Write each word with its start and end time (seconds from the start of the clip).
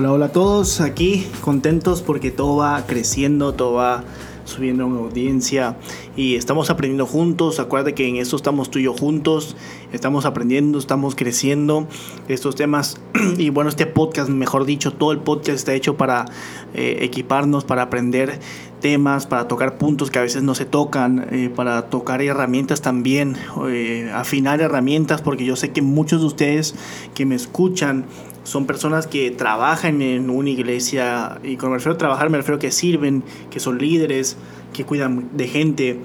Hola, 0.00 0.12
hola 0.12 0.26
a 0.26 0.32
todos, 0.32 0.80
aquí 0.80 1.26
contentos 1.42 2.00
porque 2.00 2.30
todo 2.30 2.56
va 2.56 2.86
creciendo, 2.86 3.52
todo 3.52 3.74
va 3.74 4.02
subiendo 4.46 4.86
una 4.86 5.00
audiencia 5.00 5.76
y 6.16 6.36
estamos 6.36 6.70
aprendiendo 6.70 7.04
juntos. 7.04 7.60
Acuérdate 7.60 7.94
que 7.94 8.08
en 8.08 8.16
esto 8.16 8.36
estamos 8.36 8.70
tú 8.70 8.78
y 8.78 8.84
yo 8.84 8.94
juntos, 8.94 9.56
estamos 9.92 10.24
aprendiendo, 10.24 10.78
estamos 10.78 11.14
creciendo 11.14 11.86
estos 12.28 12.54
temas. 12.54 12.98
Y 13.36 13.50
bueno, 13.50 13.68
este 13.68 13.84
podcast, 13.84 14.30
mejor 14.30 14.64
dicho, 14.64 14.90
todo 14.94 15.12
el 15.12 15.18
podcast 15.18 15.58
está 15.58 15.74
hecho 15.74 15.98
para 15.98 16.24
eh, 16.72 17.00
equiparnos, 17.02 17.64
para 17.64 17.82
aprender 17.82 18.40
temas, 18.80 19.26
para 19.26 19.48
tocar 19.48 19.76
puntos 19.76 20.10
que 20.10 20.18
a 20.18 20.22
veces 20.22 20.42
no 20.42 20.54
se 20.54 20.64
tocan, 20.64 21.26
eh, 21.30 21.50
para 21.54 21.90
tocar 21.90 22.22
herramientas 22.22 22.80
también, 22.80 23.36
eh, 23.68 24.10
afinar 24.14 24.62
herramientas, 24.62 25.20
porque 25.20 25.44
yo 25.44 25.56
sé 25.56 25.72
que 25.72 25.82
muchos 25.82 26.22
de 26.22 26.26
ustedes 26.26 26.74
que 27.14 27.26
me 27.26 27.34
escuchan 27.34 28.06
son 28.44 28.66
personas 28.66 29.06
que 29.06 29.30
trabajan 29.30 30.02
en 30.02 30.30
una 30.30 30.50
iglesia, 30.50 31.38
y 31.42 31.56
cuando 31.56 31.70
me 31.70 31.76
refiero 31.76 31.94
a 31.94 31.98
trabajar 31.98 32.30
me 32.30 32.38
refiero 32.38 32.56
a 32.56 32.58
que 32.58 32.70
sirven, 32.70 33.22
que 33.50 33.60
son 33.60 33.78
líderes, 33.78 34.36
que 34.72 34.84
cuidan 34.84 35.28
de 35.36 35.48
gente, 35.48 36.00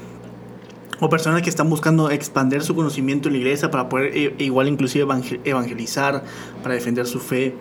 o 0.99 1.09
personas 1.09 1.41
que 1.41 1.49
están 1.49 1.70
buscando 1.70 2.09
expandir 2.09 2.61
su 2.61 2.75
conocimiento 2.75 3.27
en 3.27 3.34
la 3.34 3.39
iglesia 3.39 3.70
para 3.70 3.89
poder 3.89 4.16
eh, 4.16 4.35
igual 4.39 4.67
inclusive 4.67 5.05
evangelizar, 5.44 6.23
para 6.63 6.75
defender 6.75 7.05
su 7.05 7.20
fe. 7.20 7.53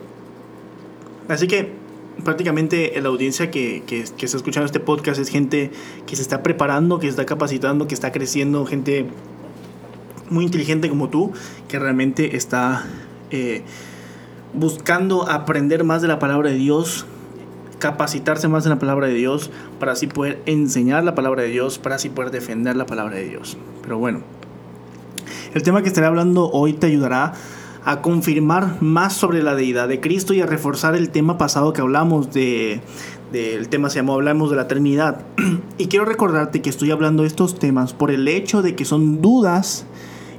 Así 1.27 1.47
que 1.47 1.73
prácticamente 2.23 2.93
la 3.01 3.09
audiencia 3.09 3.51
que, 3.51 3.83
que, 3.85 4.05
que, 4.17 4.25
está 4.25 4.37
escuchando 4.37 4.65
este 4.65 4.79
podcast 4.79 5.19
es 5.19 5.29
gente 5.29 5.71
que 6.05 6.15
se 6.15 6.21
está 6.21 6.43
preparando, 6.43 6.99
que 6.99 7.07
se 7.07 7.11
está 7.11 7.25
capacitando, 7.25 7.87
que 7.87 7.93
está 7.93 8.11
creciendo, 8.11 8.65
gente 8.65 9.05
muy 10.29 10.45
inteligente 10.45 10.89
como 10.89 11.09
tú, 11.09 11.33
que 11.67 11.77
realmente 11.77 12.35
está 12.37 12.85
eh, 13.31 13.63
buscando 14.57 15.29
aprender 15.29 15.83
más 15.83 16.01
de 16.01 16.07
la 16.07 16.19
palabra 16.19 16.49
de 16.49 16.55
Dios, 16.55 17.05
capacitarse 17.79 18.47
más 18.47 18.65
en 18.65 18.71
la 18.71 18.79
palabra 18.79 19.07
de 19.07 19.13
Dios, 19.13 19.51
para 19.79 19.91
así 19.91 20.07
poder 20.07 20.41
enseñar 20.45 21.03
la 21.03 21.15
palabra 21.15 21.43
de 21.43 21.49
Dios, 21.49 21.77
para 21.77 21.95
así 21.95 22.09
poder 22.09 22.31
defender 22.31 22.75
la 22.75 22.85
palabra 22.85 23.15
de 23.15 23.27
Dios. 23.27 23.57
Pero 23.81 23.97
bueno, 23.97 24.21
el 25.53 25.63
tema 25.63 25.81
que 25.81 25.87
estaré 25.87 26.07
hablando 26.07 26.49
hoy 26.51 26.73
te 26.73 26.87
ayudará 26.87 27.33
a 27.83 28.01
confirmar 28.01 28.81
más 28.81 29.13
sobre 29.13 29.43
la 29.43 29.53
deidad 29.55 29.87
de 29.87 29.99
Cristo 29.99 30.33
y 30.33 30.41
a 30.41 30.47
reforzar 30.47 30.95
el 30.95 31.11
tema 31.11 31.37
pasado 31.37 31.71
que 31.71 31.81
hablamos 31.81 32.33
de, 32.33 32.81
el 33.31 33.69
tema 33.69 33.89
se 33.89 33.97
llamó 33.97 34.15
Hablamos 34.15 34.49
de 34.49 34.55
la 34.55 34.67
Trinidad. 34.67 35.21
y 35.77 35.85
quiero 35.85 36.05
recordarte 36.05 36.61
que 36.61 36.69
estoy 36.69 36.89
hablando 36.91 37.21
de 37.21 37.27
estos 37.27 37.59
temas 37.59 37.93
por 37.93 38.09
el 38.09 38.27
hecho 38.27 38.61
de 38.61 38.75
que 38.75 38.85
son 38.85 39.21
dudas 39.21 39.85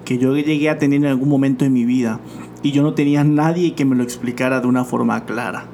que 0.05 0.19
yo 0.19 0.37
llegué 0.37 0.71
a 0.71 0.79
tener 0.79 0.99
en 1.01 1.07
algún 1.07 1.29
momento 1.29 1.65
de 1.65 1.71
mi 1.71 1.85
vida 1.85 2.21
y 2.63 2.73
yo 2.73 2.83
no 2.83 2.95
tenía 2.95 3.25
nadie 3.25 3.75
que 3.75 3.85
me 3.85 3.97
lo 3.97 4.03
explicara 4.03 4.61
de 4.61 4.67
una 4.67 4.85
forma 4.85 5.25
clara. 5.25 5.67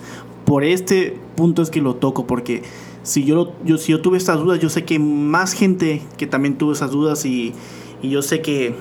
Por 0.44 0.64
este 0.64 1.19
punto 1.36 1.62
es 1.62 1.70
que 1.70 1.80
lo 1.80 1.94
toco 1.97 2.27
porque 2.27 2.62
si 3.02 3.25
yo, 3.25 3.52
yo, 3.64 3.78
si 3.78 3.92
yo 3.92 4.00
tuve 4.00 4.19
estas 4.19 4.38
dudas, 4.38 4.61
yo 4.61 4.69
sé 4.69 4.84
que 4.84 4.98
más 4.98 5.55
gente 5.55 6.03
que 6.16 6.27
también 6.27 6.56
tuvo 6.56 6.72
esas 6.72 6.91
dudas 6.91 7.25
y, 7.25 7.53
y 8.03 8.10
yo 8.10 8.22
sé 8.22 8.42
que 8.42 8.75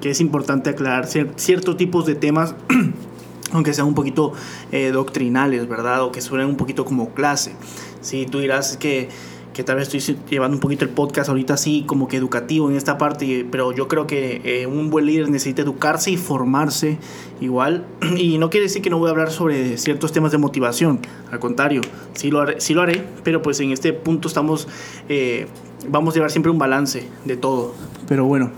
que 0.00 0.10
es 0.10 0.20
importante 0.20 0.70
aclarar 0.70 1.06
ciertos 1.06 1.76
tipos 1.76 2.06
de 2.06 2.14
temas, 2.14 2.54
aunque 3.52 3.74
sean 3.74 3.86
un 3.86 3.94
poquito 3.94 4.32
eh, 4.72 4.90
doctrinales, 4.92 5.68
¿verdad? 5.68 6.02
O 6.02 6.12
que 6.12 6.20
suenen 6.20 6.48
un 6.48 6.56
poquito 6.56 6.84
como 6.84 7.10
clase. 7.10 7.54
Si 8.00 8.26
tú 8.26 8.38
dirás 8.40 8.76
que, 8.76 9.08
que 9.52 9.64
tal 9.64 9.76
vez 9.76 9.92
estoy 9.92 10.16
llevando 10.28 10.56
un 10.56 10.60
poquito 10.60 10.84
el 10.84 10.90
podcast 10.90 11.28
ahorita 11.28 11.54
así 11.54 11.84
como 11.86 12.08
que 12.08 12.16
educativo 12.16 12.70
en 12.70 12.76
esta 12.76 12.98
parte, 12.98 13.46
pero 13.50 13.72
yo 13.72 13.88
creo 13.88 14.06
que 14.06 14.40
eh, 14.44 14.66
un 14.66 14.90
buen 14.90 15.06
líder 15.06 15.28
necesita 15.28 15.62
educarse 15.62 16.12
y 16.12 16.16
formarse 16.16 16.98
igual. 17.40 17.86
Y 18.16 18.38
no 18.38 18.50
quiere 18.50 18.64
decir 18.64 18.82
que 18.82 18.90
no 18.90 18.98
voy 18.98 19.08
a 19.08 19.10
hablar 19.10 19.30
sobre 19.30 19.78
ciertos 19.78 20.12
temas 20.12 20.32
de 20.32 20.38
motivación, 20.38 21.00
al 21.30 21.40
contrario, 21.40 21.80
sí 22.12 22.30
lo 22.30 22.40
haré, 22.40 22.60
sí 22.60 22.74
lo 22.74 22.82
haré 22.82 23.04
pero 23.24 23.42
pues 23.42 23.60
en 23.60 23.70
este 23.72 23.92
punto 23.92 24.28
estamos, 24.28 24.68
eh, 25.08 25.46
vamos 25.88 26.14
a 26.14 26.14
llevar 26.16 26.30
siempre 26.30 26.50
un 26.50 26.58
balance 26.58 27.06
de 27.24 27.36
todo. 27.36 27.74
Pero 28.08 28.24
bueno, 28.24 28.50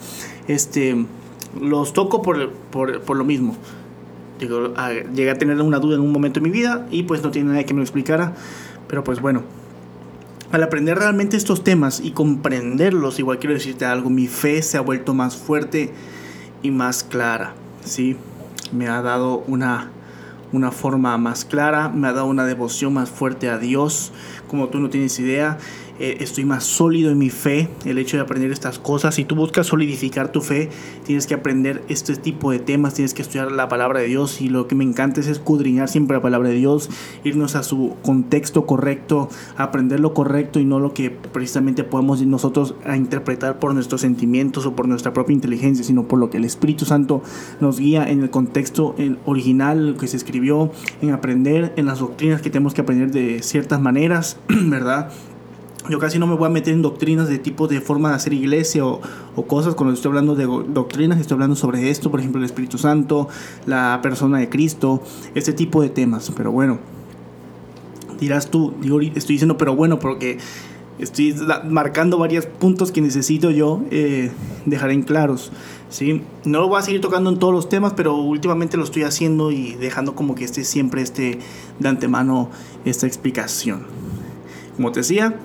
este 0.49 1.05
los 1.61 1.93
toco 1.93 2.23
por, 2.23 2.51
por, 2.51 3.17
lo 3.17 3.25
mismo. 3.25 3.57
Digo, 4.41 4.73
llegué 5.15 5.31
a 5.31 5.39
tener 5.39 5.61
una 5.61 5.79
duda 5.79 5.97
en 5.97 6.01
un 6.01 6.11
momento 6.11 6.41
de 6.41 6.45
mi 6.45 6.51
vida 6.51 6.87
y 6.91 7.03
pues 7.03 7.23
no 7.23 7.31
tiene 7.31 7.51
nadie 7.51 7.67
que 7.67 7.75
me 7.75 7.79
lo 7.79 7.85
explicara. 7.85 8.35
Pero 8.89 9.05
pues 9.05 9.21
bueno, 9.21 9.43
al 10.53 10.63
aprender 10.63 10.99
realmente 10.99 11.39
estos 11.39 11.65
temas 11.65 12.01
y 12.01 12.11
comprenderlos, 12.11 13.19
igual 13.19 13.39
quiero 13.39 13.55
decirte 13.55 13.87
algo, 13.87 14.11
mi 14.11 14.27
fe 14.27 14.63
se 14.63 14.77
ha 14.77 14.83
vuelto 14.83 15.15
más 15.15 15.35
fuerte 15.35 15.91
y 16.63 16.71
más 16.71 17.03
clara. 17.03 17.55
¿sí? 17.83 18.19
Me 18.71 18.87
ha 18.87 19.01
dado 19.01 19.43
una, 19.49 19.91
una 20.53 20.71
forma 20.71 21.17
más 21.17 21.47
clara, 21.47 21.89
me 21.89 22.07
ha 22.07 22.13
dado 22.13 22.27
una 22.27 22.45
devoción 22.45 22.93
más 22.93 23.09
fuerte 23.09 23.49
a 23.49 23.57
Dios, 23.57 24.13
como 24.47 24.69
tú 24.69 24.79
no 24.79 24.91
tienes 24.91 25.19
idea. 25.19 25.57
Eh, 26.03 26.17
estoy 26.19 26.45
más 26.45 26.65
sólido 26.65 27.13
en 27.13 27.19
mi 27.19 27.31
fe, 27.31 27.69
el 27.85 27.97
hecho 27.97 28.17
de 28.17 28.25
aprender 28.25 28.51
estas 28.51 28.81
cosas. 28.81 29.15
Si 29.15 29.25
tú 29.25 29.37
buscas 29.37 29.69
solidificar 29.69 30.33
tu 30.33 30.41
fe, 30.41 30.69
tienes 31.05 31.29
que 31.29 31.35
aprender 31.35 31.85
este 31.89 32.17
tipo 32.17 32.51
de 32.51 32.59
temas, 32.59 32.95
tienes 32.95 33.15
que 33.15 33.23
estudiar 33.23 33.53
la 33.53 33.69
palabra 33.69 34.01
de 34.01 34.07
Dios 34.07 34.41
y 34.41 34.49
lo 34.49 34.67
que 34.67 34.75
me 34.75 34.83
encanta 34.83 35.21
es 35.21 35.29
escudriñar 35.29 35.89
siempre 35.89 36.17
la 36.17 36.21
palabra 36.21 36.49
de 36.49 36.57
Dios, 36.57 36.91
irnos 37.23 37.55
a 37.55 37.63
su 37.63 37.95
contexto 38.03 38.67
correcto, 38.67 39.29
aprender 39.57 40.01
lo 40.01 40.13
correcto 40.13 40.59
y 40.59 40.65
no 40.65 40.81
lo 40.81 40.93
que 40.93 41.13
precisamente 41.13 41.85
podemos 41.85 42.21
nosotros 42.23 42.75
a 42.85 42.97
interpretar 42.97 43.61
por 43.61 43.73
nuestros 43.73 44.01
sentimientos 44.01 44.67
o 44.67 44.75
por 44.75 44.89
nuestra 44.89 45.13
propia 45.13 45.35
inteligencia, 45.35 45.85
sino 45.85 46.09
por 46.09 46.19
lo 46.19 46.31
que 46.31 46.39
el 46.39 46.45
Espíritu 46.45 46.85
Santo 46.85 47.23
nos 47.61 47.79
guía 47.79 48.11
en 48.11 48.25
el 48.25 48.31
contexto 48.31 48.97
original 49.25 49.97
que 50.01 50.09
se 50.09 50.17
escribió, 50.17 50.73
en 51.01 51.13
aprender 51.13 51.73
en 51.77 51.87
las 51.87 52.01
doctrinas 52.01 52.43
que 52.43 52.51
tenemos 52.51 52.75
que 52.75 52.81
aprender 52.81 53.13
de 53.13 53.41
ciertas 53.45 53.81
maneras, 53.81 54.37
¿verdad? 54.49 55.13
Yo 55.89 55.99
casi 55.99 56.19
no 56.19 56.29
me 56.29 56.37
voy 56.37 56.47
a 56.47 56.49
meter 56.49 56.75
en 56.75 56.83
doctrinas 56.83 57.29
de 57.29 57.39
tipo 57.39 57.67
de 57.67 57.81
forma 57.81 58.11
de 58.11 58.15
hacer 58.15 58.33
iglesia 58.33 58.85
o, 58.85 59.01
cosas. 59.47 59.75
Cuando 59.75 59.95
estoy 59.95 60.11
hablando 60.11 60.37
de 60.37 60.45
doctrinas, 60.45 61.19
estoy 61.19 61.35
hablando 61.35 61.57
sobre 61.57 61.91
esto, 61.91 62.11
por 62.11 62.21
ejemplo, 62.21 62.39
el 62.39 62.45
Espíritu 62.45 62.79
Santo, 62.79 63.29
la 63.67 63.99
persona 64.01 64.39
de 64.39 64.49
Cristo, 64.49 65.03
este 65.35 65.53
tipo 65.53 65.83
de 65.83 65.89
temas. 65.89 66.31
Pero 66.37 66.53
bueno, 66.53 66.79
dirás 68.21 68.49
tú, 68.49 68.75
estoy 69.15 69.35
diciendo, 69.35 69.59
pero 69.59 69.75
bueno, 69.75 69.99
porque 69.99 70.39
estoy 71.01 71.35
marcando 71.69 72.17
varios 72.17 72.47
puntos 72.47 72.93
que 72.93 73.01
necesito 73.01 73.51
yo 73.51 73.83
eh, 73.91 74.31
dejar 74.67 74.91
en 74.93 75.03
claros. 75.03 75.51
¿sí? 75.91 76.23
No 76.45 76.61
lo 76.61 76.69
voy 76.69 76.79
a 76.79 76.83
seguir 76.83 77.01
tocando 77.01 77.29
en 77.31 77.41
todos 77.41 77.53
los 77.53 77.69
temas, 77.69 77.93
pero 77.97 78.15
últimamente 78.15 78.77
lo 78.77 78.85
estoy 78.85 79.03
haciendo 79.03 79.51
y 79.51 79.75
dejando 79.75 80.15
como 80.15 80.37
que 80.37 80.45
esté 80.45 80.63
siempre 80.63 81.03
este, 81.03 81.41
de 81.81 81.89
antemano 81.89 82.51
esta 82.85 83.09
explicación. 83.09 83.83
Como 84.77 84.93
te 84.93 85.01
decía, 85.01 85.37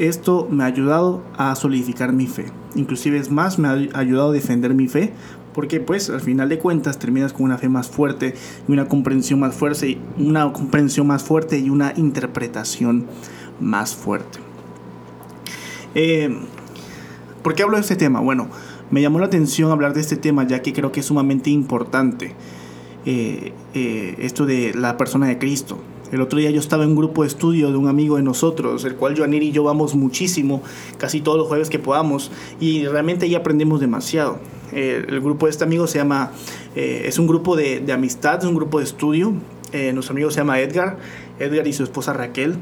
esto 0.00 0.48
me 0.50 0.64
ha 0.64 0.66
ayudado 0.66 1.22
a 1.36 1.54
solidificar 1.54 2.12
mi 2.12 2.26
fe. 2.26 2.46
Inclusive 2.74 3.18
es 3.18 3.30
más, 3.30 3.58
me 3.58 3.68
ha 3.68 3.72
ayudado 3.98 4.30
a 4.30 4.32
defender 4.32 4.74
mi 4.74 4.88
fe 4.88 5.12
porque 5.54 5.80
pues 5.80 6.10
al 6.10 6.20
final 6.20 6.48
de 6.48 6.58
cuentas 6.58 6.98
terminas 6.98 7.32
con 7.32 7.42
una 7.42 7.58
fe 7.58 7.68
más 7.68 7.88
fuerte 7.88 8.34
y 8.68 8.72
una 8.72 8.88
comprensión 8.88 9.40
más 9.40 9.54
fuerte, 9.54 9.98
una 10.16 10.52
comprensión 10.52 11.06
más 11.06 11.22
fuerte 11.22 11.58
y 11.58 11.70
una 11.70 11.92
interpretación 11.96 13.06
más 13.60 13.94
fuerte. 13.94 14.38
Eh, 15.94 16.34
¿Por 17.42 17.54
qué 17.54 17.62
hablo 17.62 17.76
de 17.76 17.82
este 17.82 17.96
tema? 17.96 18.20
Bueno, 18.20 18.48
me 18.90 19.02
llamó 19.02 19.18
la 19.18 19.26
atención 19.26 19.70
hablar 19.70 19.92
de 19.92 20.00
este 20.00 20.16
tema 20.16 20.46
ya 20.46 20.62
que 20.62 20.72
creo 20.72 20.92
que 20.92 21.00
es 21.00 21.06
sumamente 21.06 21.50
importante 21.50 22.34
eh, 23.04 23.52
eh, 23.74 24.16
esto 24.18 24.46
de 24.46 24.72
la 24.74 24.96
persona 24.96 25.26
de 25.26 25.38
Cristo. 25.38 25.78
El 26.12 26.20
otro 26.20 26.38
día 26.38 26.50
yo 26.50 26.60
estaba 26.60 26.84
en 26.84 26.90
un 26.90 26.96
grupo 26.96 27.22
de 27.22 27.28
estudio 27.28 27.70
de 27.70 27.76
un 27.76 27.88
amigo 27.88 28.16
de 28.16 28.22
nosotros, 28.22 28.84
el 28.84 28.96
cual 28.96 29.16
Joanir 29.16 29.42
y 29.42 29.52
yo 29.52 29.62
vamos 29.62 29.94
muchísimo, 29.94 30.62
casi 30.98 31.20
todos 31.20 31.38
los 31.38 31.46
jueves 31.46 31.70
que 31.70 31.78
podamos, 31.78 32.30
y 32.58 32.86
realmente 32.86 33.26
ahí 33.26 33.34
aprendemos 33.34 33.80
demasiado. 33.80 34.38
Eh, 34.72 35.04
el 35.08 35.20
grupo 35.20 35.46
de 35.46 35.50
este 35.50 35.64
amigo 35.64 35.86
se 35.86 35.98
llama, 35.98 36.32
eh, 36.74 37.02
es 37.06 37.18
un 37.18 37.26
grupo 37.26 37.56
de, 37.56 37.84
amistad, 37.92 38.38
es 38.40 38.44
un 38.44 38.54
grupo 38.54 38.78
de 38.78 38.84
estudio. 38.84 39.32
Eh, 39.72 39.92
nuestro 39.92 40.12
amigo 40.12 40.30
se 40.30 40.38
llama 40.38 40.60
Edgar, 40.60 40.98
Edgar 41.38 41.66
y 41.66 41.72
su 41.72 41.84
esposa 41.84 42.12
Raquel. 42.12 42.56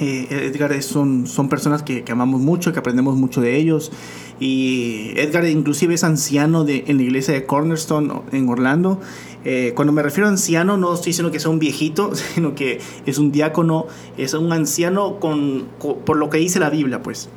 Edgar 0.00 0.82
son, 0.82 1.26
son 1.26 1.48
personas 1.48 1.82
que, 1.82 2.04
que, 2.04 2.12
amamos 2.12 2.40
mucho, 2.40 2.72
que 2.72 2.78
aprendemos 2.78 3.16
mucho 3.16 3.40
de 3.40 3.56
ellos. 3.56 3.92
Y 4.40 5.12
Edgar 5.16 5.44
inclusive 5.46 5.94
es 5.94 6.04
anciano 6.04 6.64
de, 6.64 6.84
en 6.86 6.96
la 6.96 7.02
iglesia 7.02 7.34
de 7.34 7.44
Cornerstone 7.44 8.10
en 8.32 8.48
Orlando. 8.48 8.98
Eh, 9.44 9.72
cuando 9.74 9.92
me 9.92 10.02
refiero 10.02 10.26
a 10.26 10.30
anciano, 10.30 10.76
no 10.76 10.92
estoy 10.92 11.10
diciendo 11.10 11.32
que 11.32 11.40
sea 11.40 11.50
un 11.50 11.58
viejito, 11.58 12.14
sino 12.34 12.54
que 12.54 12.80
es 13.06 13.18
un 13.18 13.32
diácono, 13.32 13.86
es 14.16 14.34
un 14.34 14.52
anciano 14.52 15.18
con, 15.18 15.66
por 15.78 16.16
lo 16.16 16.30
que 16.30 16.38
dice 16.38 16.58
la 16.58 16.70
Biblia, 16.70 17.02
pues. 17.02 17.28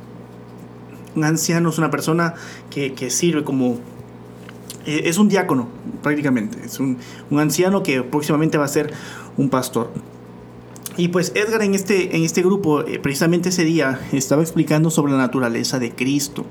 Un 1.16 1.24
anciano 1.24 1.68
es 1.68 1.78
una 1.78 1.90
persona 1.90 2.34
que, 2.70 3.10
sirve 3.10 3.44
como... 3.44 3.78
Eh, 4.84 5.02
es 5.04 5.16
un 5.16 5.28
diácono, 5.28 5.68
prácticamente. 6.02 6.58
Es 6.64 6.80
un, 6.80 6.98
un, 7.30 7.38
anciano 7.38 7.82
que 7.82 8.02
próximamente 8.02 8.58
va 8.58 8.64
a 8.64 8.68
ser 8.68 8.92
un 9.36 9.48
pastor. 9.48 9.90
Y 10.96 11.08
pues 11.08 11.32
Edgar 11.34 11.62
en 11.62 11.74
este, 11.74 12.16
en 12.16 12.22
este 12.22 12.42
grupo, 12.42 12.82
eh, 12.82 12.98
precisamente 13.00 13.48
ese 13.48 13.64
día, 13.64 14.00
estaba 14.12 14.42
explicando 14.42 14.90
sobre 14.90 15.12
la 15.12 15.18
naturaleza 15.18 15.78
de 15.78 15.92
Cristo 15.92 16.44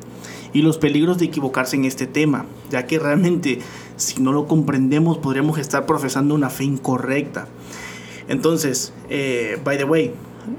y 0.53 0.61
los 0.61 0.77
peligros 0.77 1.17
de 1.17 1.25
equivocarse 1.25 1.75
en 1.75 1.85
este 1.85 2.07
tema, 2.07 2.45
ya 2.69 2.85
que 2.85 2.99
realmente 2.99 3.59
si 3.95 4.21
no 4.21 4.31
lo 4.31 4.47
comprendemos 4.47 5.17
podríamos 5.17 5.57
estar 5.57 5.85
profesando 5.85 6.35
una 6.35 6.49
fe 6.49 6.63
incorrecta. 6.65 7.47
Entonces, 8.27 8.93
eh, 9.09 9.59
by 9.63 9.77
the 9.77 9.83
way, 9.83 10.11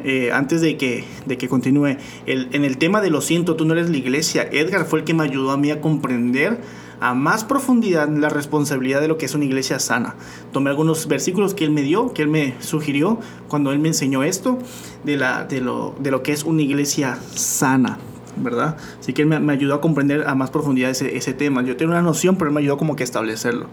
eh, 0.02 0.30
antes 0.32 0.60
de 0.60 0.76
que, 0.76 1.04
de 1.26 1.38
que 1.38 1.48
continúe, 1.48 1.96
en 2.26 2.64
el 2.64 2.78
tema 2.78 3.00
de 3.00 3.10
lo 3.10 3.20
siento, 3.20 3.54
tú 3.56 3.64
no 3.64 3.74
eres 3.74 3.90
la 3.90 3.96
iglesia, 3.96 4.48
Edgar 4.50 4.86
fue 4.86 5.00
el 5.00 5.04
que 5.04 5.14
me 5.14 5.24
ayudó 5.24 5.50
a 5.50 5.56
mí 5.56 5.70
a 5.70 5.80
comprender 5.80 6.58
a 7.00 7.14
más 7.14 7.44
profundidad 7.44 8.08
la 8.08 8.28
responsabilidad 8.28 9.00
de 9.00 9.08
lo 9.08 9.18
que 9.18 9.26
es 9.26 9.34
una 9.34 9.44
iglesia 9.44 9.78
sana. 9.78 10.14
Tomé 10.52 10.70
algunos 10.70 11.06
versículos 11.06 11.52
que 11.52 11.64
él 11.64 11.70
me 11.70 11.82
dio, 11.82 12.14
que 12.14 12.22
él 12.22 12.28
me 12.28 12.54
sugirió 12.60 13.18
cuando 13.48 13.72
él 13.72 13.78
me 13.78 13.88
enseñó 13.88 14.22
esto, 14.22 14.58
de, 15.04 15.16
la, 15.16 15.44
de, 15.44 15.60
lo, 15.60 15.94
de 15.98 16.10
lo 16.10 16.22
que 16.22 16.32
es 16.32 16.44
una 16.44 16.62
iglesia 16.62 17.18
sana. 17.34 17.98
¿Verdad? 18.36 18.76
Así 19.00 19.12
que 19.12 19.22
él 19.22 19.28
me, 19.28 19.52
ayudó 19.52 19.74
a 19.74 19.80
comprender 19.80 20.26
a 20.26 20.34
más 20.34 20.50
profundidad 20.50 20.90
ese, 20.90 21.16
ese, 21.16 21.32
tema. 21.32 21.62
Yo 21.62 21.76
tengo 21.76 21.92
una 21.92 22.02
noción, 22.02 22.36
pero 22.36 22.48
él 22.48 22.54
me 22.54 22.60
ayudó 22.60 22.76
como 22.76 22.96
que 22.96 23.02
a 23.02 23.04
establecerlo. 23.04 23.66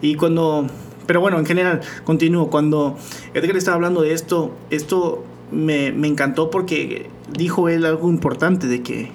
Y 0.00 0.14
cuando, 0.16 0.66
pero 1.06 1.20
bueno, 1.20 1.38
en 1.38 1.46
general, 1.46 1.80
continúo. 2.04 2.50
Cuando 2.50 2.96
Edgar 3.34 3.56
estaba 3.56 3.76
hablando 3.76 4.02
de 4.02 4.12
esto, 4.12 4.54
esto 4.70 5.24
me, 5.50 5.92
me 5.92 6.08
encantó 6.08 6.50
porque 6.50 7.08
dijo 7.36 7.68
él 7.68 7.84
algo 7.86 8.08
importante 8.08 8.66
de 8.66 8.82
que, 8.82 9.10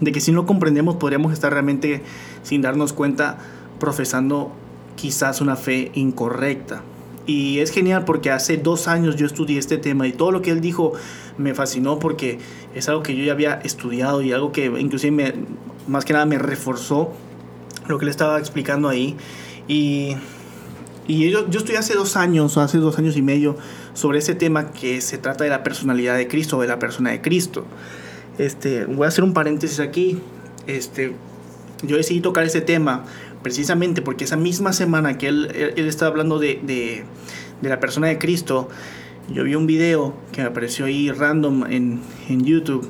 de 0.00 0.12
que 0.12 0.20
si 0.20 0.32
no 0.32 0.46
comprendemos 0.46 0.96
podríamos 0.96 1.32
estar 1.32 1.52
realmente 1.52 2.02
sin 2.42 2.62
darnos 2.62 2.92
cuenta 2.92 3.38
profesando 3.78 4.52
quizás 4.96 5.40
una 5.40 5.56
fe 5.56 5.90
incorrecta. 5.94 6.82
Y 7.26 7.60
es 7.60 7.70
genial 7.70 8.04
porque 8.04 8.30
hace 8.30 8.56
dos 8.56 8.88
años 8.88 9.16
yo 9.16 9.26
estudié 9.26 9.58
este 9.58 9.78
tema 9.78 10.08
y 10.08 10.12
todo 10.12 10.32
lo 10.32 10.42
que 10.42 10.50
él 10.50 10.60
dijo 10.60 10.92
me 11.38 11.54
fascinó 11.54 11.98
porque 11.98 12.38
es 12.74 12.88
algo 12.88 13.02
que 13.02 13.16
yo 13.16 13.24
ya 13.24 13.32
había 13.32 13.54
estudiado 13.62 14.22
y 14.22 14.32
algo 14.32 14.50
que 14.50 14.66
inclusive 14.66 15.12
me, 15.12 15.34
más 15.86 16.04
que 16.04 16.12
nada 16.12 16.26
me 16.26 16.38
reforzó 16.38 17.12
lo 17.86 17.98
que 17.98 18.06
le 18.06 18.10
estaba 18.10 18.38
explicando 18.38 18.88
ahí. 18.88 19.16
Y, 19.68 20.16
y 21.06 21.30
yo, 21.30 21.48
yo 21.48 21.58
estudié 21.60 21.78
hace 21.78 21.94
dos 21.94 22.16
años, 22.16 22.56
o 22.56 22.60
hace 22.60 22.78
dos 22.78 22.98
años 22.98 23.16
y 23.16 23.22
medio, 23.22 23.56
sobre 23.94 24.18
ese 24.18 24.34
tema 24.34 24.72
que 24.72 25.00
se 25.00 25.18
trata 25.18 25.44
de 25.44 25.50
la 25.50 25.62
personalidad 25.62 26.16
de 26.16 26.28
Cristo, 26.28 26.60
de 26.60 26.68
la 26.68 26.78
persona 26.78 27.10
de 27.10 27.20
Cristo. 27.20 27.64
Este, 28.38 28.86
voy 28.86 29.04
a 29.04 29.08
hacer 29.08 29.24
un 29.24 29.32
paréntesis 29.32 29.80
aquí. 29.80 30.18
Este, 30.66 31.14
yo 31.82 31.96
decidí 31.96 32.20
tocar 32.20 32.44
ese 32.44 32.60
tema 32.60 33.04
precisamente 33.42 34.02
porque 34.02 34.24
esa 34.24 34.36
misma 34.36 34.72
semana 34.72 35.18
que 35.18 35.28
él, 35.28 35.50
estaba 35.76 36.10
hablando 36.10 36.38
de, 36.38 37.04
la 37.62 37.80
persona 37.80 38.08
de 38.08 38.18
Cristo, 38.18 38.68
yo 39.32 39.44
vi 39.44 39.54
un 39.54 39.66
video 39.66 40.14
que 40.32 40.42
apareció 40.42 40.86
ahí 40.86 41.10
random 41.10 41.64
en, 41.70 42.00
en 42.28 42.44
YouTube 42.44 42.88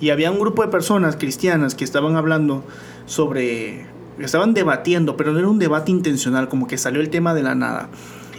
y 0.00 0.10
había 0.10 0.32
un 0.32 0.40
grupo 0.40 0.62
de 0.62 0.68
personas 0.68 1.16
cristianas 1.16 1.76
que 1.76 1.84
estaban 1.84 2.16
hablando 2.16 2.64
sobre, 3.06 3.86
estaban 4.18 4.52
debatiendo, 4.52 5.16
pero 5.16 5.32
no 5.32 5.38
era 5.38 5.48
un 5.48 5.60
debate 5.60 5.92
intencional, 5.92 6.48
como 6.48 6.66
que 6.66 6.76
salió 6.76 7.00
el 7.00 7.08
tema 7.08 7.34
de 7.34 7.44
la 7.44 7.54
nada. 7.54 7.88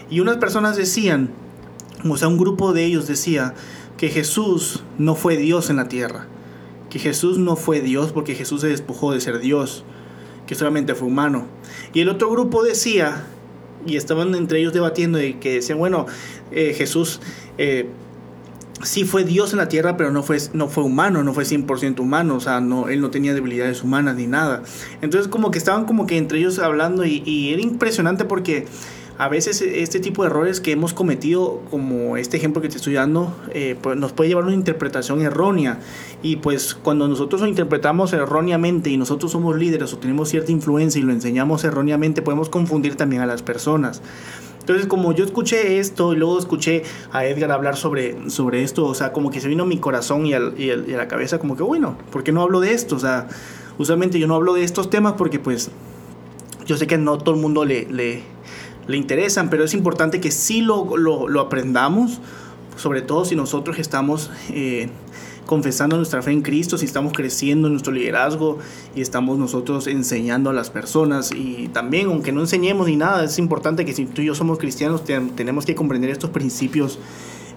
Y 0.10 0.20
unas 0.20 0.38
personas 0.38 0.76
decían, 0.76 1.30
o 2.08 2.18
sea, 2.18 2.28
un 2.28 2.38
grupo 2.38 2.74
de 2.74 2.84
ellos 2.84 3.08
decía 3.08 3.54
que 3.98 4.10
Jesús 4.10 4.84
no 4.98 5.16
fue 5.16 5.38
Dios 5.38 5.70
en 5.70 5.78
la 5.78 5.88
tierra, 5.88 6.28
que 6.90 7.00
Jesús 7.00 7.38
no 7.38 7.56
fue 7.56 7.80
Dios 7.80 8.12
porque 8.12 8.36
Jesús 8.36 8.62
se 8.62 8.68
despojó 8.68 9.14
de 9.14 9.22
ser 9.22 9.40
Dios, 9.40 9.86
que 10.48 10.56
solamente 10.56 10.96
fue 10.96 11.08
humano. 11.08 11.46
Y 11.94 12.02
el 12.02 12.10
otro 12.10 12.30
grupo 12.30 12.64
decía, 12.64 13.26
y 13.86 13.98
estaban 13.98 14.34
entre 14.36 14.60
ellos 14.60 14.74
debatiendo, 14.74 15.22
y 15.22 15.36
que 15.36 15.56
decían, 15.56 15.78
bueno, 15.78 16.06
eh, 16.52 16.74
Jesús 16.76 17.20
eh, 17.58 17.90
sí 18.82 19.06
fue 19.06 19.24
Dios 19.24 19.54
en 19.54 19.60
la 19.60 19.68
tierra, 19.68 19.98
pero 19.98 20.12
no 20.12 20.24
fue, 20.24 20.38
no 20.54 20.68
fue 20.68 20.84
humano, 20.84 21.24
no 21.24 21.34
fue 21.34 21.46
100% 21.46 22.00
humano, 22.00 22.36
o 22.36 22.40
sea, 22.40 22.60
no, 22.62 22.90
él 22.90 23.02
no 23.02 23.10
tenía 23.10 23.34
debilidades 23.34 23.84
humanas 23.84 24.16
ni 24.16 24.28
nada. 24.28 24.64
Entonces 25.02 25.28
como 25.28 25.52
que 25.52 25.58
estaban 25.58 25.86
como 25.86 26.06
que 26.06 26.18
entre 26.18 26.40
ellos 26.40 26.60
hablando 26.60 27.06
y, 27.06 27.24
y 27.26 27.54
era 27.54 27.62
impresionante 27.62 28.26
porque 28.26 28.66
a 29.18 29.30
veces 29.30 29.62
este 29.62 30.00
tipo 30.00 30.24
de 30.24 30.30
errores 30.30 30.60
que 30.60 30.72
hemos 30.72 30.94
cometido, 30.94 31.62
como 31.70 32.18
este 32.18 32.38
ejemplo 32.38 32.62
que 32.62 32.70
te 32.70 32.78
estoy 32.78 32.94
dando, 32.94 33.36
eh, 33.54 33.76
pues 33.80 33.96
nos 33.96 34.12
puede 34.12 34.30
llevar 34.30 34.46
a 34.46 34.48
una 34.48 34.56
interpretación 34.56 35.22
errónea. 35.22 35.80
Y 36.24 36.38
pues 36.38 36.74
cuando 36.74 37.08
nosotros 37.08 37.42
lo 37.42 37.48
interpretamos 37.48 38.14
erróneamente 38.14 38.90
y 38.90 38.98
nosotros 38.98 39.32
somos 39.32 39.56
líderes 39.56 39.94
o 39.94 39.98
tenemos 39.98 40.30
cierta 40.30 40.52
influencia 40.52 41.00
y 41.00 41.04
lo 41.04 41.12
enseñamos 41.12 41.64
erróneamente, 41.64 42.22
podemos 42.22 42.50
confundir 42.50 42.96
también 42.96 43.22
a 43.22 43.26
las 43.26 43.44
personas. 43.44 44.02
Entonces, 44.64 44.88
como 44.88 45.14
yo 45.14 45.26
escuché 45.26 45.80
esto 45.80 46.14
y 46.14 46.16
luego 46.16 46.40
escuché 46.40 46.84
a 47.12 47.26
Edgar 47.26 47.52
hablar 47.52 47.76
sobre, 47.76 48.30
sobre 48.30 48.64
esto, 48.64 48.86
o 48.86 48.94
sea, 48.94 49.12
como 49.12 49.30
que 49.30 49.42
se 49.42 49.50
vino 49.50 49.64
a 49.64 49.66
mi 49.66 49.78
corazón 49.78 50.26
y, 50.26 50.34
al, 50.34 50.58
y, 50.58 50.72
a 50.72 50.98
la 50.98 51.10
cabeza, 51.10 51.38
como 51.38 51.58
que, 51.58 51.64
bueno, 51.64 51.98
¿por 52.12 52.24
qué 52.24 52.32
no 52.32 52.42
hablo 52.42 52.62
de 52.62 52.72
esto? 52.72 52.96
O 52.96 53.00
sea, 53.00 53.28
usualmente 53.78 54.20
yo 54.20 54.28
no 54.28 54.36
hablo 54.36 54.54
de 54.54 54.64
estos 54.64 54.90
temas 54.90 55.14
porque 55.18 55.38
pues 55.38 55.70
yo 56.66 56.78
sé 56.78 56.88
que 56.88 56.98
no 56.98 57.18
todo 57.18 57.36
el 57.36 57.42
mundo 57.42 57.66
le, 57.66 57.88
le, 57.92 58.24
le 58.88 58.98
interesan, 58.98 59.50
pero 59.50 59.64
es 59.64 59.74
importante 59.74 60.20
que 60.20 60.32
sí 60.32 60.62
lo, 60.62 60.98
lo, 60.98 61.40
aprendamos, 61.40 62.20
sobre 62.76 63.02
todo 63.02 63.26
si 63.26 63.36
nosotros 63.36 63.80
estamos 63.80 64.32
eh, 64.50 64.90
confesando 65.46 65.98
nuestra 65.98 66.22
fe 66.22 66.32
en 66.32 66.42
Cristo, 66.42 66.78
si 66.78 66.86
estamos 66.86 67.14
creciendo 67.14 67.68
en 67.68 67.74
nuestro 67.74 67.94
liderazgo 67.94 68.60
y 68.96 69.02
estamos 69.02 69.38
nosotros 69.38 69.88
enseñando 69.88 70.50
a 70.50 70.54
las 70.54 70.70
personas. 70.70 71.32
Y 71.32 71.70
también, 71.70 72.08
aunque 72.08 72.32
no 72.32 72.42
enseñemos 72.42 72.88
ni 72.88 72.96
nada, 72.96 73.24
es 73.24 73.40
importante 73.40 73.86
que 73.86 73.94
si 73.94 74.06
tú 74.06 74.22
y 74.22 74.26
yo 74.26 74.36
somos 74.36 74.58
cristianos, 74.58 75.04
tenemos 75.04 75.66
que 75.66 75.76
comprender 75.76 76.10
estos 76.10 76.30
principios, 76.30 77.00